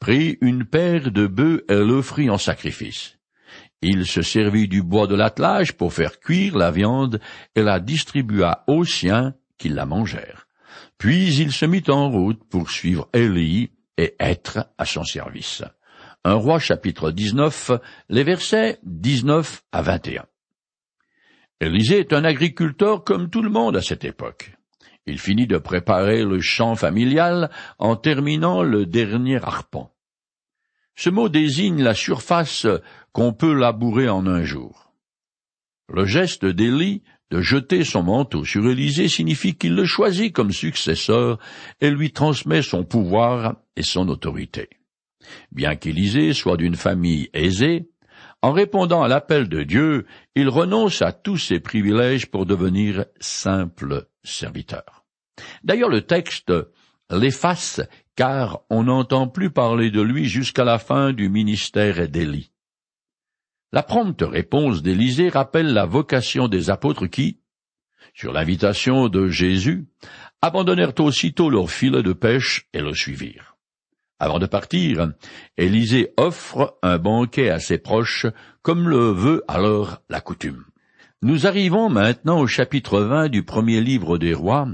prit 0.00 0.36
une 0.40 0.64
paire 0.64 1.12
de 1.12 1.28
bœufs 1.28 1.64
et 1.68 1.74
l'offrit 1.74 2.28
en 2.28 2.38
sacrifice. 2.38 3.19
Il 3.82 4.06
se 4.06 4.22
servit 4.22 4.68
du 4.68 4.82
bois 4.82 5.06
de 5.06 5.14
l'attelage 5.14 5.72
pour 5.72 5.92
faire 5.92 6.20
cuire 6.20 6.56
la 6.56 6.70
viande 6.70 7.20
et 7.54 7.62
la 7.62 7.80
distribua 7.80 8.64
aux 8.66 8.84
siens 8.84 9.34
qui 9.56 9.70
la 9.70 9.86
mangèrent. 9.86 10.46
Puis 10.98 11.34
il 11.36 11.52
se 11.52 11.64
mit 11.64 11.84
en 11.88 12.10
route 12.10 12.42
pour 12.50 12.70
suivre 12.70 13.08
Élie 13.14 13.70
et 13.96 14.14
être 14.20 14.66
à 14.76 14.84
son 14.84 15.04
service. 15.04 15.62
Un 16.24 16.34
roi 16.34 16.58
chapitre 16.58 17.10
19, 17.10 17.70
les 18.10 18.24
versets 18.24 18.78
19 18.82 19.62
à 19.72 19.80
21. 19.80 20.26
Élisée 21.62 22.00
est 22.00 22.12
un 22.12 22.24
agriculteur 22.24 23.04
comme 23.04 23.30
tout 23.30 23.42
le 23.42 23.50
monde 23.50 23.76
à 23.76 23.82
cette 23.82 24.04
époque. 24.04 24.52
Il 25.06 25.18
finit 25.18 25.46
de 25.46 25.58
préparer 25.58 26.24
le 26.24 26.40
champ 26.40 26.74
familial 26.74 27.50
en 27.78 27.96
terminant 27.96 28.62
le 28.62 28.84
dernier 28.84 29.42
arpent. 29.42 29.90
Ce 30.94 31.08
mot 31.08 31.30
désigne 31.30 31.82
la 31.82 31.94
surface 31.94 32.66
qu'on 33.12 33.32
peut 33.32 33.54
labourer 33.54 34.08
en 34.08 34.26
un 34.26 34.42
jour. 34.42 34.92
Le 35.88 36.04
geste 36.04 36.44
d'Élie 36.44 37.02
de 37.30 37.40
jeter 37.40 37.84
son 37.84 38.02
manteau 38.02 38.44
sur 38.44 38.68
Élisée 38.68 39.08
signifie 39.08 39.54
qu'il 39.54 39.74
le 39.74 39.84
choisit 39.84 40.32
comme 40.32 40.52
successeur 40.52 41.38
et 41.80 41.90
lui 41.90 42.12
transmet 42.12 42.62
son 42.62 42.84
pouvoir 42.84 43.56
et 43.76 43.82
son 43.82 44.08
autorité. 44.08 44.68
Bien 45.52 45.76
qu'Élisée 45.76 46.32
soit 46.32 46.56
d'une 46.56 46.76
famille 46.76 47.30
aisée, 47.32 47.88
en 48.42 48.52
répondant 48.52 49.02
à 49.02 49.08
l'appel 49.08 49.48
de 49.48 49.62
Dieu, 49.62 50.06
il 50.34 50.48
renonce 50.48 51.02
à 51.02 51.12
tous 51.12 51.36
ses 51.36 51.60
privilèges 51.60 52.26
pour 52.26 52.46
devenir 52.46 53.04
simple 53.20 54.08
serviteur. 54.24 55.04
D'ailleurs, 55.62 55.90
le 55.90 56.02
texte 56.02 56.52
l'efface 57.10 57.80
car 58.16 58.60
on 58.70 58.84
n'entend 58.84 59.28
plus 59.28 59.50
parler 59.50 59.90
de 59.90 60.00
lui 60.00 60.26
jusqu'à 60.26 60.64
la 60.64 60.78
fin 60.78 61.12
du 61.12 61.28
ministère 61.28 62.08
d'Élie. 62.08 62.49
La 63.72 63.84
prompte 63.84 64.22
réponse 64.22 64.82
d'Élisée 64.82 65.28
rappelle 65.28 65.72
la 65.72 65.86
vocation 65.86 66.48
des 66.48 66.70
apôtres 66.70 67.06
qui, 67.06 67.38
sur 68.14 68.32
l'invitation 68.32 69.08
de 69.08 69.28
Jésus, 69.28 69.86
abandonnèrent 70.42 70.98
aussitôt 70.98 71.50
leur 71.50 71.70
filet 71.70 72.02
de 72.02 72.12
pêche 72.12 72.66
et 72.72 72.80
le 72.80 72.94
suivirent. 72.94 73.56
Avant 74.18 74.40
de 74.40 74.46
partir, 74.46 75.12
Élisée 75.56 76.12
offre 76.16 76.78
un 76.82 76.98
banquet 76.98 77.48
à 77.48 77.60
ses 77.60 77.78
proches, 77.78 78.26
comme 78.62 78.88
le 78.88 79.12
veut 79.12 79.44
alors 79.46 80.02
la 80.08 80.20
coutume. 80.20 80.64
Nous 81.22 81.46
arrivons 81.46 81.90
maintenant 81.90 82.40
au 82.40 82.46
chapitre 82.46 83.00
20 83.00 83.28
du 83.28 83.42
premier 83.44 83.80
livre 83.80 84.18
des 84.18 84.34
rois, 84.34 84.66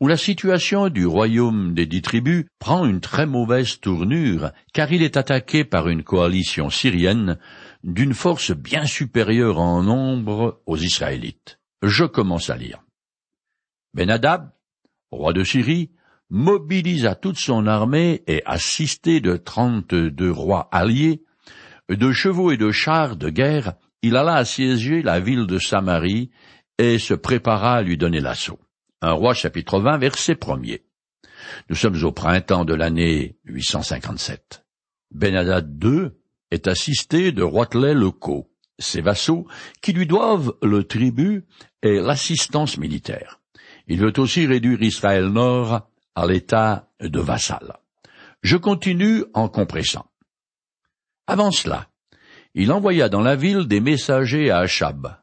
où 0.00 0.08
la 0.08 0.16
situation 0.16 0.88
du 0.88 1.06
royaume 1.06 1.74
des 1.74 1.86
dix 1.86 2.02
tribus 2.02 2.46
prend 2.58 2.86
une 2.86 3.00
très 3.00 3.26
mauvaise 3.26 3.78
tournure, 3.78 4.50
car 4.72 4.90
il 4.90 5.02
est 5.02 5.16
attaqué 5.16 5.64
par 5.64 5.88
une 5.88 6.02
coalition 6.02 6.70
syrienne 6.70 7.38
d'une 7.82 8.14
force 8.14 8.52
bien 8.52 8.86
supérieure 8.86 9.58
en 9.58 9.82
nombre 9.82 10.62
aux 10.66 10.76
Israélites. 10.76 11.58
Je 11.82 12.04
commence 12.04 12.50
à 12.50 12.56
lire. 12.56 12.82
Benadab, 13.94 14.50
roi 15.10 15.32
de 15.32 15.44
Syrie, 15.44 15.90
mobilisa 16.30 17.14
toute 17.14 17.38
son 17.38 17.66
armée 17.66 18.22
et, 18.26 18.42
assisté 18.46 19.20
de 19.20 19.36
trente-deux 19.36 20.30
rois 20.30 20.68
alliés, 20.72 21.24
de 21.88 22.12
chevaux 22.12 22.50
et 22.50 22.56
de 22.56 22.70
chars 22.70 23.16
de 23.16 23.28
guerre, 23.28 23.74
il 24.02 24.16
alla 24.16 24.36
assiéger 24.36 25.02
la 25.02 25.20
ville 25.20 25.46
de 25.46 25.58
Samarie 25.58 26.30
et 26.78 26.98
se 26.98 27.14
prépara 27.14 27.76
à 27.76 27.82
lui 27.82 27.96
donner 27.96 28.20
l'assaut. 28.20 28.60
Un 29.00 29.12
roi 29.12 29.34
chapitre 29.34 29.80
20 29.80 29.98
verset 29.98 30.36
premier. 30.36 30.84
Nous 31.68 31.76
sommes 31.76 32.02
au 32.02 32.12
printemps 32.12 32.64
de 32.64 32.74
l'année 32.74 33.36
857. 33.44 34.64
Benadad 35.10 35.84
II 35.84 36.10
est 36.52 36.68
assisté 36.68 37.32
de 37.32 37.42
roitelets 37.42 37.94
locaux, 37.94 38.48
ses 38.78 39.00
vassaux, 39.00 39.46
qui 39.80 39.92
lui 39.92 40.06
doivent 40.06 40.54
le 40.62 40.84
tribut 40.84 41.44
et 41.82 41.98
l'assistance 41.98 42.78
militaire. 42.78 43.40
Il 43.88 43.98
veut 43.98 44.12
aussi 44.18 44.46
réduire 44.46 44.82
Israël 44.82 45.26
Nord 45.26 45.88
à 46.14 46.26
l'état 46.26 46.88
de 47.00 47.20
vassal. 47.20 47.78
Je 48.42 48.56
continue 48.56 49.24
en 49.34 49.48
compressant. 49.48 50.06
Avant 51.26 51.50
cela, 51.50 51.88
il 52.54 52.70
envoya 52.70 53.08
dans 53.08 53.22
la 53.22 53.34
ville 53.34 53.66
des 53.66 53.80
messagers 53.80 54.50
à 54.50 54.58
Achab. 54.58 55.16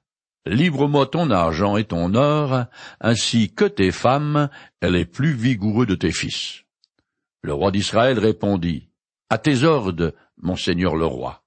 Livre-moi 0.48 1.06
ton 1.06 1.30
argent 1.30 1.78
et 1.78 1.84
ton 1.84 2.16
or, 2.16 2.66
ainsi 3.02 3.54
que 3.54 3.66
tes 3.66 3.92
femmes 3.92 4.50
et 4.82 4.90
les 4.90 5.06
plus 5.06 5.34
vigoureux 5.34 5.86
de 5.86 5.96
tes 5.96 6.12
fils. 6.12 6.64
Le 7.44 7.54
roi 7.54 7.72
d'Israël 7.72 8.18
répondit, 8.18 8.90
À 9.30 9.38
tes 9.38 9.64
ordres, 9.64 10.14
Monseigneur 10.42 10.96
le 10.96 11.06
roi. 11.06 11.44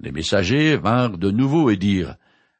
Les 0.00 0.12
messagers 0.12 0.76
vinrent 0.76 1.18
de 1.18 1.30
nouveau 1.30 1.70
et 1.70 1.76
dirent, 1.76 2.16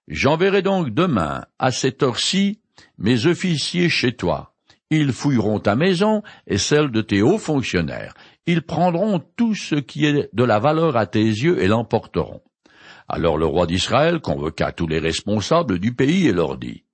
J'enverrai 0.08 0.62
donc 0.62 0.90
demain, 0.90 1.44
à 1.58 1.70
cette 1.70 2.02
heure-ci, 2.02 2.60
mes 2.98 3.26
officiers 3.26 3.88
chez 3.88 4.14
toi. 4.14 4.54
Ils 4.90 5.12
fouilleront 5.12 5.58
ta 5.58 5.74
maison 5.74 6.22
et 6.46 6.58
celle 6.58 6.90
de 6.90 7.00
tes 7.00 7.22
hauts 7.22 7.38
fonctionnaires. 7.38 8.14
Ils 8.46 8.62
prendront 8.62 9.22
tout 9.36 9.54
ce 9.54 9.76
qui 9.76 10.04
est 10.04 10.28
de 10.34 10.44
la 10.44 10.58
valeur 10.58 10.96
à 10.96 11.06
tes 11.06 11.24
yeux 11.24 11.62
et 11.62 11.68
l'emporteront. 11.68 12.42
Alors 13.08 13.38
le 13.38 13.46
roi 13.46 13.66
d'Israël 13.66 14.20
convoqua 14.20 14.72
tous 14.72 14.86
les 14.86 14.98
responsables 14.98 15.78
du 15.78 15.94
pays 15.94 16.26
et 16.26 16.32
leur 16.32 16.58
dit, 16.58 16.84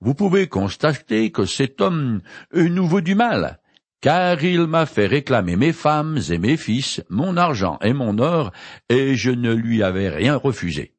Vous 0.00 0.14
pouvez 0.14 0.48
constater 0.48 1.30
que 1.30 1.44
cet 1.44 1.80
homme 1.80 2.22
nous 2.52 2.86
veut 2.86 3.02
du 3.02 3.14
mal, 3.14 3.60
car 4.00 4.42
il 4.44 4.66
m'a 4.66 4.86
fait 4.86 5.06
réclamer 5.06 5.56
mes 5.56 5.72
femmes 5.72 6.18
et 6.30 6.38
mes 6.38 6.56
fils, 6.56 7.02
mon 7.08 7.36
argent 7.36 7.78
et 7.82 7.92
mon 7.92 8.18
or, 8.18 8.52
et 8.88 9.16
je 9.16 9.30
ne 9.30 9.52
lui 9.52 9.82
avais 9.82 10.08
rien 10.08 10.36
refusé. 10.36 10.94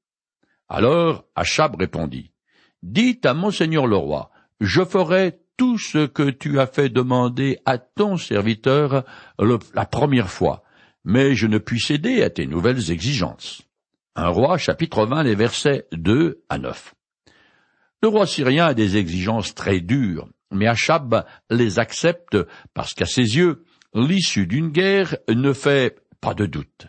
Alors 0.68 1.26
Achab 1.36 1.76
répondit, 1.76 2.32
Dites 2.84 3.26
à 3.26 3.34
monseigneur 3.34 3.88
le 3.88 3.98
roi, 3.98 4.32
je 4.62 4.84
ferai 4.84 5.40
tout 5.58 5.78
ce 5.78 6.06
que 6.06 6.30
tu 6.30 6.60
as 6.60 6.68
fait 6.68 6.90
demander 6.90 7.58
à 7.66 7.78
ton 7.78 8.16
serviteur 8.16 9.04
la 9.74 9.86
première 9.86 10.30
fois, 10.30 10.64
mais 11.04 11.36
je 11.36 11.48
ne 11.48 11.58
puis 11.58 11.82
céder 11.82 12.24
à 12.24 12.30
tes 12.30 12.48
nouvelles 12.48 12.92
exigences. 12.92 13.62
Un 14.16 14.30
roi 14.30 14.58
chapitre 14.58 15.06
20 15.06 15.24
les 15.24 15.36
versets 15.36 15.88
2 15.92 16.44
à 16.50 16.58
9. 16.58 16.96
Le 18.02 18.08
roi 18.08 18.26
syrien 18.26 18.68
a 18.68 18.74
des 18.74 18.96
exigences 18.96 19.54
très 19.54 19.82
dures, 19.82 20.30
mais 20.52 20.68
Achab 20.68 21.26
les 21.50 21.80
accepte 21.80 22.38
parce 22.74 22.94
qu'à 22.94 23.06
ses 23.06 23.38
yeux, 23.38 23.64
l'issue 23.94 24.48
d'une 24.48 24.70
guerre 24.70 25.18
ne 25.30 25.54
fait 25.54 26.00
pas 26.22 26.34
de 26.34 26.46
doute. 26.46 26.88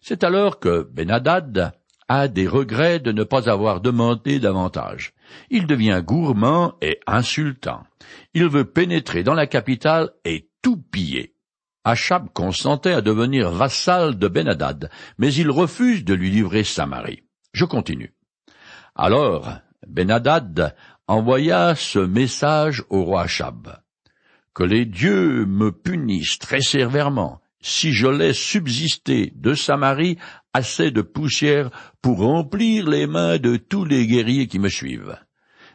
C'est 0.00 0.24
alors 0.24 0.60
que 0.60 0.82
Benadad 0.82 1.72
a 2.08 2.28
des 2.28 2.48
regrets 2.48 2.98
de 2.98 3.12
ne 3.12 3.22
pas 3.22 3.48
avoir 3.48 3.80
demandé 3.80 4.40
davantage. 4.40 5.12
Il 5.48 5.66
devient 5.66 6.02
gourmand 6.04 6.74
et 6.80 6.98
insultant. 7.06 7.84
Il 8.34 8.48
veut 8.48 8.64
pénétrer 8.64 9.22
dans 9.22 9.34
la 9.34 9.46
capitale 9.46 10.10
et 10.24 10.50
tout 10.62 10.76
piller. 10.76 11.36
Achab 11.84 12.28
consentait 12.32 12.92
à 12.92 13.00
devenir 13.00 13.50
vassal 13.50 14.18
de 14.18 14.28
Benadad, 14.28 14.90
mais 15.18 15.32
il 15.32 15.50
refuse 15.50 16.04
de 16.04 16.14
lui 16.14 16.30
livrer 16.30 16.64
Samarie. 16.64 17.22
Je 17.52 17.64
continue. 17.64 18.14
Alors, 18.94 19.48
Benadad 19.86 20.74
envoya 21.10 21.74
ce 21.74 21.98
message 21.98 22.84
au 22.88 23.02
roi 23.02 23.22
Achab. 23.22 23.76
Que 24.54 24.62
les 24.62 24.84
dieux 24.84 25.44
me 25.44 25.72
punissent 25.72 26.38
très 26.38 26.60
sévèrement 26.60 27.40
si 27.60 27.92
je 27.92 28.06
laisse 28.06 28.38
subsister 28.38 29.32
de 29.34 29.54
Samarie 29.54 30.18
assez 30.54 30.92
de 30.92 31.02
poussière 31.02 31.70
pour 32.00 32.18
remplir 32.18 32.88
les 32.88 33.08
mains 33.08 33.38
de 33.38 33.56
tous 33.56 33.84
les 33.84 34.06
guerriers 34.06 34.46
qui 34.46 34.60
me 34.60 34.68
suivent. 34.68 35.18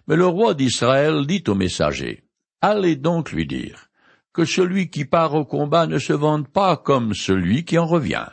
Mais 0.07 0.15
le 0.15 0.25
roi 0.25 0.53
d'Israël 0.53 1.25
dit 1.27 1.43
au 1.47 1.53
messager, 1.53 2.23
Allez 2.61 2.95
donc 2.95 3.33
lui 3.33 3.45
dire 3.45 3.89
que 4.31 4.45
celui 4.45 4.89
qui 4.89 5.03
part 5.03 5.35
au 5.35 5.43
combat 5.43 5.85
ne 5.85 5.99
se 5.99 6.13
vante 6.13 6.47
pas 6.47 6.77
comme 6.77 7.13
celui 7.13 7.65
qui 7.65 7.77
en 7.77 7.85
revient. 7.85 8.27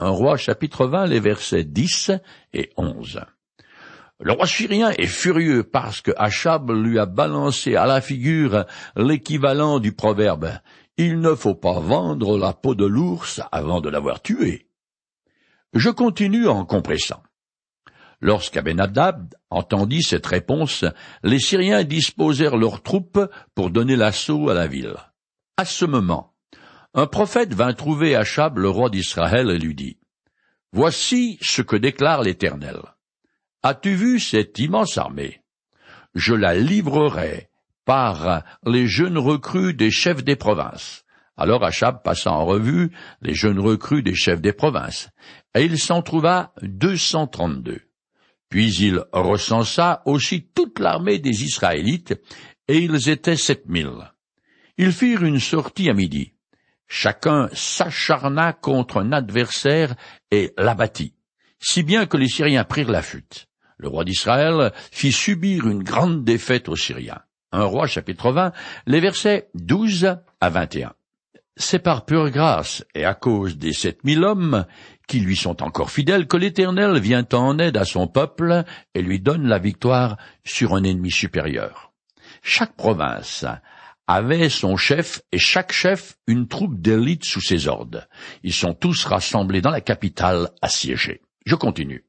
Un 0.00 0.10
roi 0.10 0.36
chapitre 0.36 0.86
20, 0.86 1.06
les 1.06 1.20
versets 1.20 1.64
10 1.64 2.10
et 2.52 2.70
11. 2.76 3.20
Le 4.20 4.32
roi 4.32 4.46
syrien 4.46 4.90
est 4.90 5.06
furieux 5.06 5.62
parce 5.62 6.00
que 6.00 6.10
Achab 6.16 6.72
lui 6.72 6.98
a 6.98 7.06
balancé 7.06 7.76
à 7.76 7.86
la 7.86 8.00
figure 8.00 8.64
l'équivalent 8.96 9.78
du 9.78 9.92
proverbe 9.92 10.50
Il 10.96 11.20
ne 11.20 11.34
faut 11.36 11.54
pas 11.54 11.78
vendre 11.78 12.36
la 12.36 12.52
peau 12.52 12.74
de 12.74 12.84
l'ours 12.84 13.40
avant 13.52 13.80
de 13.80 13.88
l'avoir 13.88 14.20
tué. 14.20 14.66
Je 15.72 15.90
continue 15.90 16.48
en 16.48 16.64
compressant. 16.64 17.22
Lorsqu'Abenadab 18.20 19.34
entendit 19.50 20.02
cette 20.02 20.26
réponse, 20.26 20.84
les 21.22 21.38
Syriens 21.38 21.84
disposèrent 21.84 22.56
leurs 22.56 22.82
troupes 22.82 23.20
pour 23.54 23.70
donner 23.70 23.94
l'assaut 23.94 24.48
à 24.48 24.54
la 24.54 24.66
ville. 24.66 24.96
À 25.56 25.64
ce 25.64 25.84
moment, 25.84 26.34
un 26.94 27.06
prophète 27.06 27.54
vint 27.54 27.74
trouver 27.74 28.16
Achab, 28.16 28.58
le 28.58 28.68
roi 28.68 28.90
d'Israël, 28.90 29.50
et 29.50 29.58
lui 29.58 29.76
dit, 29.76 29.98
Voici 30.72 31.38
ce 31.40 31.62
que 31.62 31.76
déclare 31.76 32.22
l'Éternel. 32.22 32.80
As-tu 33.64 33.96
vu 33.96 34.20
cette 34.20 34.56
immense 34.60 34.98
armée? 34.98 35.42
Je 36.14 36.32
la 36.32 36.54
livrerai 36.54 37.50
par 37.84 38.44
les 38.64 38.86
jeunes 38.86 39.18
recrues 39.18 39.74
des 39.74 39.90
chefs 39.90 40.22
des 40.22 40.36
provinces. 40.36 41.04
Alors 41.36 41.64
Achab 41.64 42.04
passa 42.04 42.30
en 42.30 42.46
revue 42.46 42.90
les 43.20 43.34
jeunes 43.34 43.58
recrues 43.58 44.04
des 44.04 44.14
chefs 44.14 44.40
des 44.40 44.52
provinces, 44.52 45.08
et 45.56 45.64
il 45.64 45.76
s'en 45.76 46.02
trouva 46.02 46.52
deux 46.62 46.96
cent 46.96 47.26
trente-deux. 47.26 47.82
Puis 48.48 48.72
il 48.76 49.04
recensa 49.12 50.02
aussi 50.04 50.46
toute 50.54 50.78
l'armée 50.78 51.18
des 51.18 51.42
Israélites, 51.42 52.14
et 52.68 52.78
ils 52.78 53.08
étaient 53.08 53.36
sept 53.36 53.66
mille. 53.66 54.12
Ils 54.76 54.92
firent 54.92 55.24
une 55.24 55.40
sortie 55.40 55.90
à 55.90 55.94
midi. 55.94 56.34
Chacun 56.86 57.48
s'acharna 57.52 58.52
contre 58.52 58.98
un 58.98 59.10
adversaire 59.10 59.96
et 60.30 60.52
l'abattit, 60.56 61.14
si 61.58 61.82
bien 61.82 62.06
que 62.06 62.16
les 62.16 62.28
Syriens 62.28 62.64
prirent 62.64 62.92
la 62.92 63.02
fuite 63.02 63.47
le 63.78 63.88
roi 63.88 64.04
d'Israël 64.04 64.72
fit 64.90 65.12
subir 65.12 65.66
une 65.66 65.82
grande 65.82 66.24
défaite 66.24 66.68
aux 66.68 66.76
Syriens. 66.76 67.22
Un 67.52 67.64
roi 67.64 67.86
chapitre 67.86 68.30
20, 68.30 68.52
les 68.86 69.00
versets 69.00 69.48
12 69.54 70.16
à 70.40 70.50
21. 70.50 70.92
C'est 71.56 71.78
par 71.78 72.04
pure 72.04 72.30
grâce 72.30 72.84
et 72.94 73.04
à 73.04 73.14
cause 73.14 73.56
des 73.56 73.72
sept 73.72 74.04
mille 74.04 74.22
hommes 74.22 74.66
qui 75.08 75.20
lui 75.20 75.36
sont 75.36 75.62
encore 75.62 75.90
fidèles 75.90 76.26
que 76.26 76.36
l'Éternel 76.36 77.00
vient 77.00 77.26
en 77.32 77.58
aide 77.58 77.76
à 77.76 77.84
son 77.84 78.06
peuple 78.06 78.64
et 78.94 79.02
lui 79.02 79.18
donne 79.18 79.48
la 79.48 79.58
victoire 79.58 80.18
sur 80.44 80.74
un 80.74 80.84
ennemi 80.84 81.10
supérieur. 81.10 81.92
Chaque 82.42 82.76
province 82.76 83.44
avait 84.06 84.48
son 84.48 84.76
chef 84.76 85.20
et 85.32 85.38
chaque 85.38 85.72
chef 85.72 86.16
une 86.26 86.48
troupe 86.48 86.80
d'élite 86.80 87.24
sous 87.24 87.40
ses 87.40 87.66
ordres. 87.66 88.06
Ils 88.42 88.52
sont 88.52 88.74
tous 88.74 89.04
rassemblés 89.04 89.60
dans 89.60 89.70
la 89.70 89.80
capitale 89.80 90.50
assiégée. 90.62 91.22
Je 91.44 91.54
continue. 91.54 92.07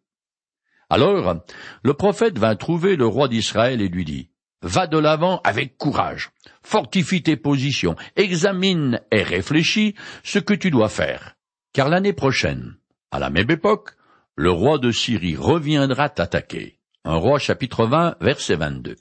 Alors, 0.90 1.36
le 1.84 1.94
prophète 1.94 2.40
vint 2.40 2.56
trouver 2.56 2.96
le 2.96 3.06
roi 3.06 3.28
d'Israël 3.28 3.82
et 3.82 3.90
lui 3.90 4.06
dit, 4.06 4.30
Va 4.62 4.88
de 4.88 4.98
l'avant 4.98 5.40
avec 5.44 5.78
courage, 5.78 6.32
fortifie 6.64 7.22
tes 7.22 7.38
positions, 7.38 7.96
examine 8.16 9.00
et 9.12 9.24
réfléchis 9.24 9.96
ce 10.24 10.40
que 10.40 10.54
tu 10.54 10.72
dois 10.72 10.90
faire, 10.90 11.36
car 11.74 11.88
l'année 11.88 12.12
prochaine, 12.12 12.76
à 13.12 13.20
la 13.20 13.30
même 13.30 13.50
époque, 13.52 13.92
le 14.36 14.52
roi 14.52 14.78
de 14.78 14.92
Syrie 14.92 15.36
reviendra 15.36 16.10
t'attaquer. 16.10 16.80
Un 17.06 17.16
roi 17.16 17.40
chapitre 17.40 17.86
20, 17.86 18.18
verset 18.20 18.56
22. 18.56 18.96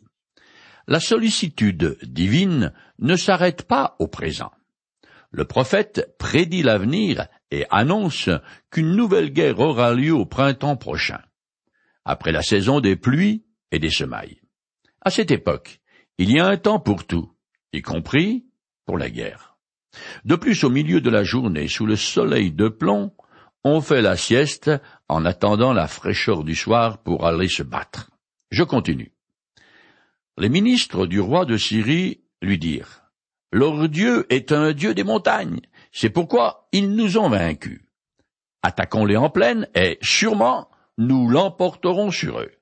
La 0.87 1.01
sollicitude 1.01 1.99
divine 2.03 2.73
ne 2.99 3.17
s'arrête 3.17 3.65
pas 3.65 3.97
au 3.99 4.09
présent. 4.09 4.53
Le 5.31 5.45
prophète 5.45 6.15
prédit 6.19 6.63
l'avenir 6.63 7.27
et 7.51 7.67
annonce 7.71 8.31
qu'une 8.71 8.95
nouvelle 8.95 9.31
guerre 9.31 9.59
aura 9.59 9.93
lieu 9.93 10.15
au 10.15 10.25
printemps 10.25 10.77
prochain 10.77 11.19
après 12.09 12.33
la 12.33 12.43
saison 12.43 12.81
des 12.81 12.97
pluies 12.97 13.45
et 13.71 13.79
des 13.79 13.91
semailles. 13.91 14.41
À 15.03 15.11
cette 15.11 15.31
époque, 15.31 15.81
il 16.17 16.33
y 16.33 16.41
a 16.41 16.47
un 16.47 16.57
temps 16.57 16.81
pour 16.81 17.07
tout, 17.07 17.31
y 17.75 17.83
compris 17.83 18.47
pour 18.87 18.97
la 18.97 19.11
guerre. 19.11 19.59
De 20.25 20.35
plus, 20.35 20.65
au 20.65 20.71
milieu 20.71 21.03
de 21.03 21.11
la 21.11 21.23
journée, 21.23 21.69
sous 21.69 21.85
le 21.85 21.97
soleil 21.97 22.51
de 22.51 22.69
plomb, 22.69 23.13
on 23.63 23.83
fait 23.83 24.01
la 24.01 24.17
sieste 24.17 24.71
en 25.09 25.27
attendant 25.27 25.75
la 25.75 25.87
fraîcheur 25.87 26.45
du 26.45 26.55
soir 26.55 27.03
pour 27.03 27.27
aller 27.27 27.49
se 27.49 27.63
battre. 27.63 28.11
Je 28.51 28.63
continue. 28.63 29.13
Les 30.39 30.49
ministres 30.49 31.07
du 31.07 31.21
roi 31.21 31.45
de 31.45 31.59
Syrie 31.59 32.23
lui 32.41 32.59
dirent, 32.59 33.03
Leur 33.53 33.87
Dieu 33.91 34.27
est 34.31 34.51
un 34.53 34.73
Dieu 34.73 34.95
des 34.95 35.05
montagnes, 35.05 35.61
c'est 35.93 36.11
pourquoi 36.11 36.69
ils 36.73 36.91
nous 36.91 37.19
ont 37.19 37.29
vaincus. 37.29 37.83
Attaquons-les 38.63 39.17
en 39.19 39.29
pleine, 39.29 39.69
et 39.75 39.99
sûrement 40.01 40.71
nous 40.99 41.29
l'emporterons 41.29 42.11
sur 42.11 42.41
eux. 42.41 42.53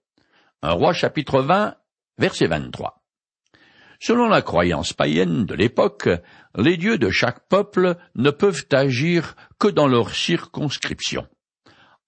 Un 0.62 0.72
roi 0.72 0.92
chapitre 0.92 1.40
20, 1.40 1.74
verset 2.18 2.46
23. 2.46 3.02
Selon 3.98 4.28
la 4.28 4.42
croyance 4.42 4.92
païenne 4.92 5.46
de 5.46 5.54
l'époque, 5.54 6.08
les 6.54 6.76
dieux 6.76 6.98
de 6.98 7.10
chaque 7.10 7.48
peuple 7.48 7.96
ne 8.14 8.30
peuvent 8.30 8.66
agir 8.72 9.34
que 9.58 9.68
dans 9.68 9.88
leur 9.88 10.14
circonscription. 10.14 11.26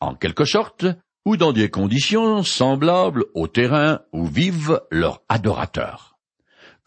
En 0.01 0.15
quelque 0.15 0.45
sorte, 0.45 0.85
ou 1.25 1.37
dans 1.37 1.53
des 1.53 1.71
conditions 1.71 2.43
semblables 2.43 3.25
au 3.35 3.49
terrain 3.49 4.01
où 4.13 4.27
vivent 4.27 4.81
leurs 4.91 5.23
adorateurs. 5.29 6.18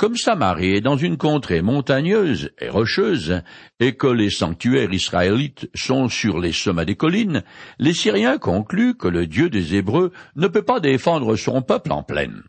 Comme 0.02 0.18
Samarie 0.18 0.78
est 0.78 0.82
dans 0.82 0.98
une 0.98 1.16
contrée 1.16 1.62
montagneuse 1.62 2.50
et 2.60 2.70
rocheuse, 2.70 3.44
et 3.80 3.96
que 3.96 4.08
les 4.08 4.32
sanctuaires 4.32 4.92
israélites 4.92 5.70
sont 5.76 6.10
sur 6.10 6.40
les 6.40 6.54
sommets 6.54 6.88
des 6.88 6.96
collines, 6.96 7.44
les 7.78 7.94
Syriens 7.94 8.40
concluent 8.40 8.98
que 8.98 9.08
le 9.08 9.28
Dieu 9.28 9.52
des 9.52 9.76
Hébreux 9.76 10.12
ne 10.36 10.48
peut 10.48 10.64
pas 10.64 10.80
défendre 10.80 11.36
son 11.36 11.62
peuple 11.62 11.92
en 11.92 12.02
plaine. 12.02 12.42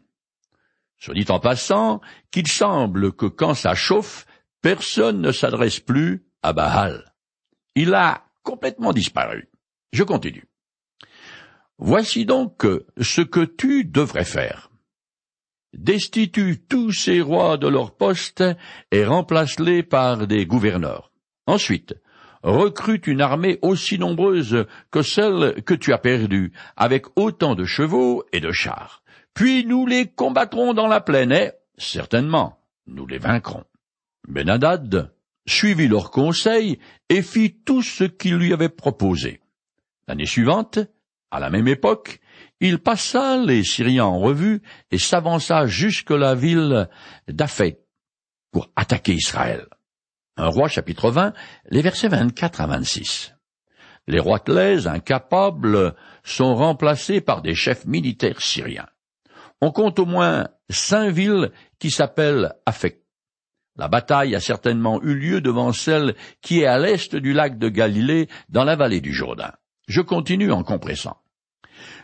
Soit 0.98 1.12
dit 1.12 1.26
en 1.28 1.40
passant 1.40 2.00
qu'il 2.30 2.48
semble 2.48 3.12
que 3.12 3.26
quand 3.26 3.52
ça 3.52 3.74
chauffe, 3.74 4.24
personne 4.62 5.20
ne 5.20 5.30
s'adresse 5.30 5.78
plus 5.78 6.24
à 6.42 6.54
Baal. 6.54 7.12
Il 7.74 7.92
a 7.92 8.24
complètement 8.44 8.94
disparu. 8.94 9.50
Je 9.92 10.04
continue. 10.04 10.48
Voici 11.76 12.24
donc 12.24 12.66
ce 12.98 13.20
que 13.20 13.44
tu 13.44 13.84
devrais 13.84 14.24
faire 14.24 14.71
destitue 15.72 16.58
tous 16.68 16.92
ces 16.92 17.20
rois 17.20 17.56
de 17.56 17.68
leur 17.68 17.96
poste 17.96 18.44
et 18.90 19.04
remplace-les 19.04 19.82
par 19.82 20.26
des 20.26 20.46
gouverneurs. 20.46 21.10
Ensuite, 21.46 21.94
recrute 22.42 23.06
une 23.06 23.20
armée 23.20 23.58
aussi 23.62 23.98
nombreuse 23.98 24.66
que 24.90 25.02
celle 25.02 25.62
que 25.64 25.74
tu 25.74 25.92
as 25.92 25.98
perdue, 25.98 26.52
avec 26.76 27.06
autant 27.16 27.54
de 27.54 27.64
chevaux 27.64 28.24
et 28.32 28.40
de 28.40 28.52
chars. 28.52 29.02
Puis 29.34 29.64
nous 29.64 29.86
les 29.86 30.06
combattrons 30.06 30.74
dans 30.74 30.88
la 30.88 31.00
plaine 31.00 31.32
et, 31.32 31.52
certainement, 31.78 32.58
nous 32.86 33.06
les 33.06 33.18
vaincrons. 33.18 33.64
Benadad 34.28 35.12
suivit 35.46 35.88
leurs 35.88 36.10
conseils 36.10 36.78
et 37.08 37.22
fit 37.22 37.54
tout 37.64 37.82
ce 37.82 38.04
qu'ils 38.04 38.36
lui 38.36 38.52
avaient 38.52 38.68
proposé. 38.68 39.40
L'année 40.06 40.26
suivante, 40.26 40.78
à 41.30 41.40
la 41.40 41.50
même 41.50 41.68
époque, 41.68 42.20
il 42.62 42.78
passa 42.78 43.36
les 43.38 43.64
Syriens 43.64 44.04
en 44.04 44.20
revue 44.20 44.62
et 44.92 44.98
s'avança 44.98 45.66
jusque 45.66 46.12
la 46.12 46.36
ville 46.36 46.88
d'Aphek 47.26 47.80
pour 48.52 48.70
attaquer 48.76 49.14
Israël. 49.14 49.66
Un 50.36 50.46
roi 50.46 50.68
chapitre 50.68 51.10
20, 51.10 51.32
les 51.70 51.82
versets 51.82 52.06
24 52.06 52.60
à 52.60 52.66
26. 52.68 53.34
Les 54.06 54.20
roitelets 54.20 54.86
incapables 54.86 55.94
sont 56.22 56.54
remplacés 56.54 57.20
par 57.20 57.42
des 57.42 57.56
chefs 57.56 57.84
militaires 57.84 58.40
syriens. 58.40 58.88
On 59.60 59.72
compte 59.72 59.98
au 59.98 60.06
moins 60.06 60.46
cinq 60.70 61.10
villes 61.10 61.50
qui 61.80 61.90
s'appellent 61.90 62.52
Afek. 62.64 63.02
La 63.76 63.88
bataille 63.88 64.36
a 64.36 64.40
certainement 64.40 65.02
eu 65.02 65.14
lieu 65.14 65.40
devant 65.40 65.72
celle 65.72 66.14
qui 66.40 66.60
est 66.60 66.66
à 66.66 66.78
l'est 66.78 67.16
du 67.16 67.32
lac 67.32 67.58
de 67.58 67.68
Galilée, 67.68 68.28
dans 68.48 68.64
la 68.64 68.76
vallée 68.76 69.00
du 69.00 69.12
Jourdain. 69.12 69.52
Je 69.88 70.00
continue 70.00 70.52
en 70.52 70.62
compressant. 70.62 71.21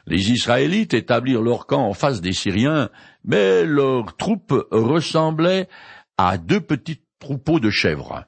Les 0.06 0.30
Israélites 0.30 0.94
établirent 0.94 1.42
leur 1.42 1.66
camp 1.66 1.86
en 1.88 1.94
face 1.94 2.20
des 2.20 2.32
Syriens, 2.32 2.90
mais 3.24 3.64
leurs 3.64 4.16
troupes 4.16 4.66
ressemblaient 4.70 5.68
à 6.16 6.38
deux 6.38 6.60
petits 6.60 7.02
troupeaux 7.18 7.60
de 7.60 7.70
chèvres. 7.70 8.24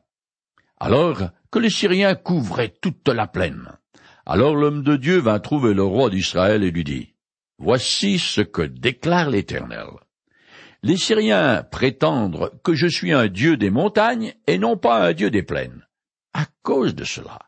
Alors 0.79 1.31
que 1.51 1.59
les 1.59 1.71
Syriens 1.71 2.15
couvraient 2.15 2.75
toute 2.81 3.09
la 3.09 3.27
plaine. 3.27 3.73
Alors 4.27 4.55
l'homme 4.55 4.83
de 4.83 4.97
Dieu 4.97 5.19
vint 5.19 5.41
trouver 5.41 5.75
le 5.75 5.83
roi 5.83 6.11
d'Israël 6.11 6.63
et 6.63 6.71
lui 6.71 6.85
dit, 6.85 7.15
Voici 7.59 8.19
ce 8.19 8.41
que 8.41 8.63
déclare 8.63 9.29
l'Éternel. 9.29 9.89
Les 10.83 10.97
Syriens 10.97 11.63
prétendent 11.63 12.51
que 12.65 12.75
je 12.75 12.87
suis 12.87 13.13
un 13.13 13.29
Dieu 13.29 13.59
des 13.59 13.69
montagnes 13.69 14.33
et 14.47 14.57
non 14.57 14.79
pas 14.79 15.07
un 15.07 15.13
Dieu 15.13 15.31
des 15.31 15.43
plaines. 15.43 15.87
À 16.33 16.47
cause 16.63 16.95
de 16.95 17.05
cela, 17.05 17.39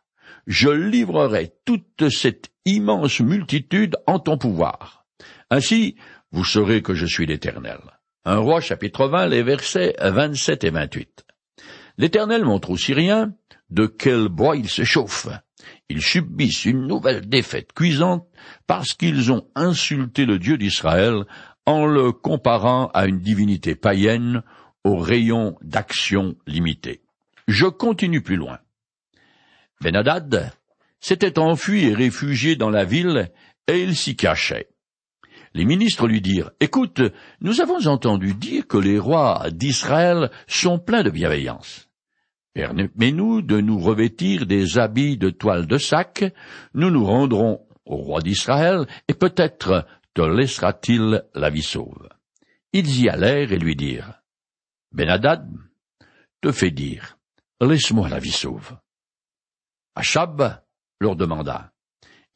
je 0.46 0.70
livrerai 0.70 1.52
toute 1.64 2.08
cette 2.10 2.50
immense 2.64 3.20
multitude 3.20 3.96
en 4.06 4.18
ton 4.18 4.38
pouvoir. 4.38 5.04
Ainsi, 5.50 5.96
vous 6.30 6.44
saurez 6.44 6.82
que 6.82 6.94
je 6.94 7.06
suis 7.06 7.26
l'Éternel. 7.26 7.78
Un 8.24 8.38
roi 8.38 8.60
chapitre 8.60 9.08
20, 9.08 9.26
les 9.26 9.42
versets 9.42 9.94
27 10.00 10.64
et 10.64 10.70
28. 10.70 11.24
L'Éternel 11.98 12.44
montre 12.44 12.70
aux 12.70 12.76
Syriens 12.76 13.34
de 13.70 13.86
quel 13.86 14.28
bois 14.28 14.56
ils 14.56 14.68
se 14.68 14.84
chauffent. 14.84 15.28
Ils 15.88 16.02
subissent 16.02 16.64
une 16.64 16.86
nouvelle 16.86 17.28
défaite 17.28 17.72
cuisante 17.72 18.26
parce 18.66 18.94
qu'ils 18.94 19.32
ont 19.32 19.46
insulté 19.54 20.24
le 20.24 20.38
Dieu 20.38 20.56
d'Israël 20.56 21.24
en 21.66 21.86
le 21.86 22.12
comparant 22.12 22.88
à 22.94 23.06
une 23.06 23.20
divinité 23.20 23.74
païenne 23.74 24.42
au 24.84 24.96
rayon 24.96 25.56
d'action 25.62 26.34
limité. 26.46 27.02
Je 27.46 27.66
continue 27.66 28.22
plus 28.22 28.36
loin. 28.36 28.58
Benadad 29.82 30.52
s'était 31.00 31.40
enfui 31.40 31.86
et 31.86 31.94
réfugié 31.94 32.54
dans 32.54 32.70
la 32.70 32.84
ville, 32.84 33.32
et 33.66 33.82
il 33.82 33.96
s'y 33.96 34.14
cachait. 34.14 34.68
Les 35.54 35.64
ministres 35.64 36.06
lui 36.06 36.20
dirent, 36.20 36.52
Écoute, 36.60 37.02
nous 37.40 37.60
avons 37.60 37.88
entendu 37.88 38.32
dire 38.34 38.66
que 38.68 38.78
les 38.78 38.98
rois 38.98 39.48
d'Israël 39.50 40.30
sont 40.46 40.78
pleins 40.78 41.02
de 41.02 41.10
bienveillance. 41.10 41.88
Permets-nous 42.54 43.42
de 43.42 43.60
nous 43.60 43.80
revêtir 43.80 44.46
des 44.46 44.78
habits 44.78 45.18
de 45.18 45.30
toile 45.30 45.66
de 45.66 45.78
sac, 45.78 46.32
nous 46.74 46.90
nous 46.90 47.04
rendrons 47.04 47.66
au 47.84 47.96
roi 47.96 48.20
d'Israël, 48.20 48.86
et 49.08 49.14
peut-être 49.14 49.84
te 50.14 50.22
laissera-t-il 50.22 51.24
la 51.34 51.50
vie 51.50 51.62
sauve. 51.62 52.08
Ils 52.72 53.02
y 53.02 53.08
allèrent 53.08 53.52
et 53.52 53.58
lui 53.58 53.74
dirent, 53.74 54.22
Benadad 54.92 55.50
te 56.40 56.52
fait 56.52 56.70
dire, 56.70 57.18
laisse-moi 57.60 58.08
la 58.08 58.20
vie 58.20 58.30
sauve. 58.30 58.76
Achab 59.94 60.62
leur 61.00 61.16
demanda, 61.16 61.72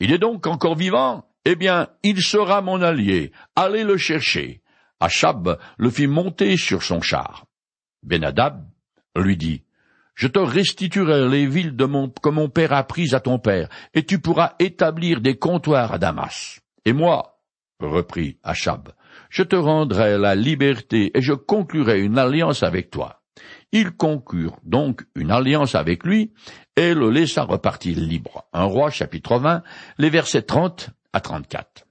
Il 0.01 0.13
est 0.13 0.19
donc 0.19 0.47
encore 0.47 0.77
vivant? 0.77 1.29
Eh 1.45 1.55
bien, 1.55 1.89
il 2.03 2.21
sera 2.21 2.61
mon 2.61 2.83
allié, 2.83 3.33
allez 3.55 3.85
le 3.85 3.97
chercher. 3.97 4.63
Achab 4.99 5.59
le 5.79 5.91
fit 5.91 6.09
monter 6.09 6.57
sur 6.57 6.83
son 6.83 7.01
char. 7.01 7.47
Benadab 8.03 8.69
lui 9.17 9.37
dit, 9.37 9.63
Je 10.15 10.27
te 10.27 10.39
restituerai 10.39 11.29
les 11.29 11.47
villes 11.47 11.77
que 11.77 12.29
mon 12.29 12.49
père 12.49 12.73
a 12.73 12.83
prises 12.83 13.15
à 13.15 13.21
ton 13.21 13.39
père, 13.39 13.69
et 13.95 14.05
tu 14.05 14.19
pourras 14.19 14.55
établir 14.59 15.21
des 15.21 15.39
comptoirs 15.39 15.93
à 15.93 15.99
Damas. 15.99 16.61
Et 16.85 16.93
moi, 16.93 17.41
reprit 17.81 18.39
Achab, 18.43 18.91
je 19.31 19.45
te 19.45 19.57
rendrai 19.57 20.19
la 20.19 20.35
liberté 20.35 21.17
et 21.17 21.23
je 21.23 21.33
conclurai 21.33 22.01
une 22.01 22.19
alliance 22.19 22.63
avec 22.63 22.91
toi. 22.91 23.23
Il 23.73 23.93
conclurent 23.93 24.59
donc 24.63 25.05
une 25.15 25.31
alliance 25.31 25.75
avec 25.75 26.05
lui 26.05 26.33
et 26.77 26.95
le 26.95 27.11
laissa 27.11 27.43
repartir 27.43 27.99
libre. 27.99 28.47
Un 28.53 28.65
roi 28.65 28.91
chapitre 28.91 29.39
20, 29.39 29.63
les 29.99 30.11
versets 30.11 30.43
30 30.43 30.91
à 31.13 31.21
34. 31.21 31.87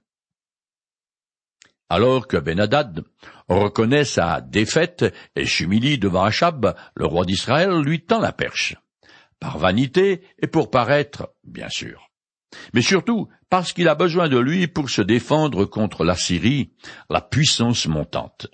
Alors 1.88 2.26
que 2.26 2.36
Benadad 2.36 3.04
reconnaît 3.48 4.04
sa 4.04 4.40
défaite 4.40 5.04
et 5.36 5.46
s'humilie 5.46 5.98
devant 5.98 6.24
Achab, 6.24 6.74
le 6.96 7.06
roi 7.06 7.24
d'Israël 7.24 7.80
lui 7.80 8.04
tend 8.04 8.20
la 8.20 8.32
perche. 8.32 8.74
Par 9.38 9.58
vanité 9.58 10.22
et 10.42 10.48
pour 10.48 10.70
paraître, 10.70 11.32
bien 11.44 11.68
sûr 11.68 12.06
mais 12.72 12.82
surtout 12.82 13.28
parce 13.48 13.72
qu'il 13.72 13.88
a 13.88 13.94
besoin 13.94 14.28
de 14.28 14.38
lui 14.38 14.66
pour 14.66 14.90
se 14.90 15.02
défendre 15.02 15.64
contre 15.64 16.04
la 16.04 16.16
Syrie, 16.16 16.72
la 17.10 17.20
puissance 17.20 17.86
montante. 17.86 18.48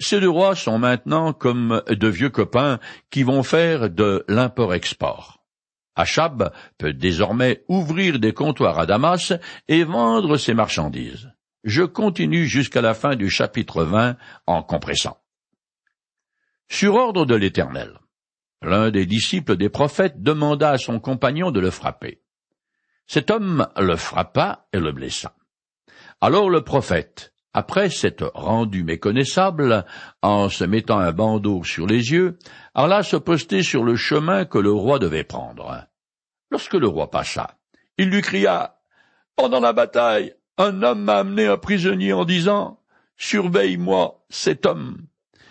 Ces 0.00 0.20
deux 0.20 0.30
rois 0.30 0.54
sont 0.54 0.78
maintenant 0.78 1.32
comme 1.32 1.82
de 1.88 2.08
vieux 2.08 2.30
copains 2.30 2.78
qui 3.10 3.24
vont 3.24 3.42
faire 3.42 3.90
de 3.90 4.24
l'import-export. 4.28 5.42
Achab 5.96 6.52
peut 6.78 6.92
désormais 6.92 7.64
ouvrir 7.66 8.20
des 8.20 8.32
comptoirs 8.32 8.78
à 8.78 8.86
Damas 8.86 9.32
et 9.66 9.82
vendre 9.82 10.36
ses 10.36 10.54
marchandises. 10.54 11.32
Je 11.64 11.82
continue 11.82 12.46
jusqu'à 12.46 12.80
la 12.80 12.94
fin 12.94 13.16
du 13.16 13.28
chapitre 13.28 13.82
20 13.82 14.16
en 14.46 14.62
compressant. 14.62 15.18
Sur 16.68 16.94
ordre 16.94 17.26
de 17.26 17.34
l'Éternel, 17.34 17.98
l'un 18.62 18.92
des 18.92 19.06
disciples 19.06 19.56
des 19.56 19.68
prophètes 19.68 20.22
demanda 20.22 20.70
à 20.70 20.78
son 20.78 21.00
compagnon 21.00 21.50
de 21.50 21.58
le 21.58 21.70
frapper. 21.70 22.22
Cet 23.08 23.30
homme 23.30 23.66
le 23.76 23.96
frappa 23.96 24.68
et 24.72 24.78
le 24.78 24.92
blessa. 24.92 25.34
Alors 26.20 26.50
le 26.50 26.62
prophète, 26.62 27.34
après 27.54 27.90
s'être 27.90 28.30
rendu 28.34 28.84
méconnaissable, 28.84 29.84
en 30.22 30.48
se 30.48 30.64
mettant 30.64 30.98
un 30.98 31.12
bandeau 31.12 31.64
sur 31.64 31.86
les 31.86 32.10
yeux, 32.10 32.38
alla 32.74 33.02
se 33.02 33.16
poster 33.16 33.62
sur 33.62 33.84
le 33.84 33.96
chemin 33.96 34.44
que 34.44 34.58
le 34.58 34.72
roi 34.72 34.98
devait 34.98 35.24
prendre. 35.24 35.86
Lorsque 36.50 36.74
le 36.74 36.88
roi 36.88 37.10
passa, 37.10 37.58
il 37.96 38.10
lui 38.10 38.22
cria 38.22 38.78
Pendant 39.36 39.60
la 39.60 39.72
bataille, 39.72 40.34
un 40.56 40.82
homme 40.82 41.02
m'a 41.02 41.18
amené 41.18 41.46
un 41.46 41.58
prisonnier 41.58 42.12
en 42.12 42.24
disant 42.24 42.80
Surveille-moi 43.16 44.24
cet 44.28 44.66
homme. 44.66 45.06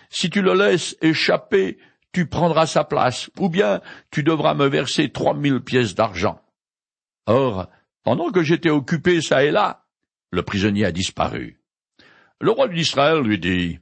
Si 0.10 0.30
tu 0.30 0.42
le 0.42 0.54
laisses 0.54 0.96
échapper, 1.02 1.78
tu 2.14 2.28
prendras 2.28 2.66
sa 2.66 2.84
place, 2.84 3.30
ou 3.38 3.50
bien 3.50 3.82
tu 4.12 4.24
devras 4.24 4.54
me 4.54 4.68
verser 4.68 5.12
trois 5.12 5.34
mille 5.34 5.60
pièces 5.60 5.96
d'argent. 5.96 6.42
Or, 7.26 7.68
pendant 8.04 8.32
que 8.32 8.42
j'étais 8.42 8.70
occupé 8.70 9.22
çà 9.22 9.44
et 9.44 9.52
là, 9.52 9.86
le 10.32 10.44
prisonnier 10.44 10.86
a 10.86 10.92
disparu. 10.92 11.57
Le 12.40 12.52
roi 12.52 12.68
d'Israël 12.68 13.22
lui 13.22 13.40
dit, 13.40 13.80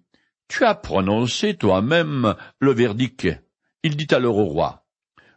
Tu 0.47 0.63
as 0.63 0.75
prononcé 0.75 1.55
toi-même 1.55 2.35
le 2.59 2.71
verdict. 2.71 3.27
Il 3.83 3.97
dit 3.97 4.13
alors 4.13 4.37
au 4.37 4.45
roi, 4.45 4.85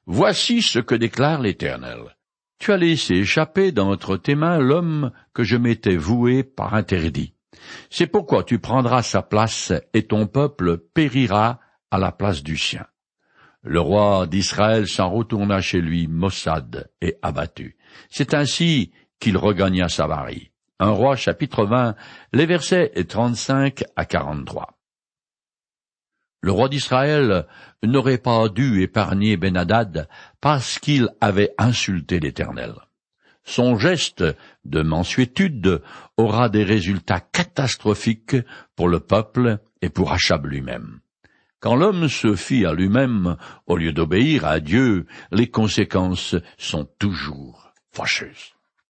Voici 0.07 0.63
ce 0.63 0.79
que 0.79 0.95
déclare 0.95 1.43
l'Éternel. 1.43 2.17
Tu 2.59 2.73
as 2.73 2.77
laissé 2.77 3.15
échapper 3.15 3.73
d'entre 3.73 4.17
tes 4.17 4.35
mains 4.35 4.59
l'homme 4.59 5.13
que 5.35 5.45
je 5.45 5.57
m'étais 5.57 5.97
voué 5.97 6.43
par 6.43 6.75
interdit. 6.75 7.35
C'est 7.91 8.07
pourquoi 8.07 8.45
tu 8.45 8.59
prendras 8.59 9.03
sa 9.03 9.23
place 9.23 9.73
et 9.95 10.07
ton 10.07 10.27
peuple 10.27 10.79
périra 10.79 11.61
à 11.91 11.99
la 11.99 12.13
place 12.13 12.43
du 12.43 12.57
sien. 12.57 12.87
Le 13.63 13.81
roi 13.81 14.27
d'Israël 14.27 14.87
s'en 14.87 15.11
retourna 15.11 15.61
chez 15.61 15.81
lui 15.81 16.07
maussade 16.07 16.91
et 17.01 17.19
abattu. 17.23 17.77
C'est 18.09 18.33
ainsi 18.33 18.93
qu'il 19.19 19.37
regagna 19.37 19.89
Samarie. 19.89 20.53
Un 20.81 20.91
roi 20.91 21.17
chapitre 21.17 21.65
20, 21.65 21.97
les 22.33 22.47
versets 22.47 22.93
35 23.09 23.83
à 23.97 24.05
43. 24.05 24.79
Le 26.41 26.53
roi 26.53 26.69
d'Israël 26.69 27.47
n'aurait 27.83 28.19
pas 28.19 28.49
dû 28.49 28.81
épargner 28.81 29.37
Benadad 29.37 30.09
parce 30.41 30.79
qu'il 30.79 31.09
avait 31.21 31.53
insulté 31.59 32.21
l'Éternel. 32.21 32.75
Son 33.43 33.77
geste 33.77 34.25
de 34.65 34.83
mansuétude 34.83 35.83
aura 36.17 36.49
des 36.49 36.63
résultats 36.63 37.21
catastrophiques 37.21 38.37
pour 38.77 38.89
le 38.89 39.01
peuple 39.01 39.59
et 39.83 39.89
pour 39.89 40.13
Achab 40.13 40.47
lui-même. 40.47 41.01
Quand 41.59 41.75
l'homme 41.75 42.09
se 42.09 42.37
fie 42.37 42.65
à 42.65 42.73
lui-même 42.73 43.37
au 43.67 43.77
lieu 43.77 43.93
d'obéir 43.93 44.45
à 44.45 44.61
Dieu, 44.61 45.07
les 45.33 45.51
conséquences 45.51 46.37
sont 46.57 46.89
toujours 47.01 47.73
fâcheuses. 47.91 48.55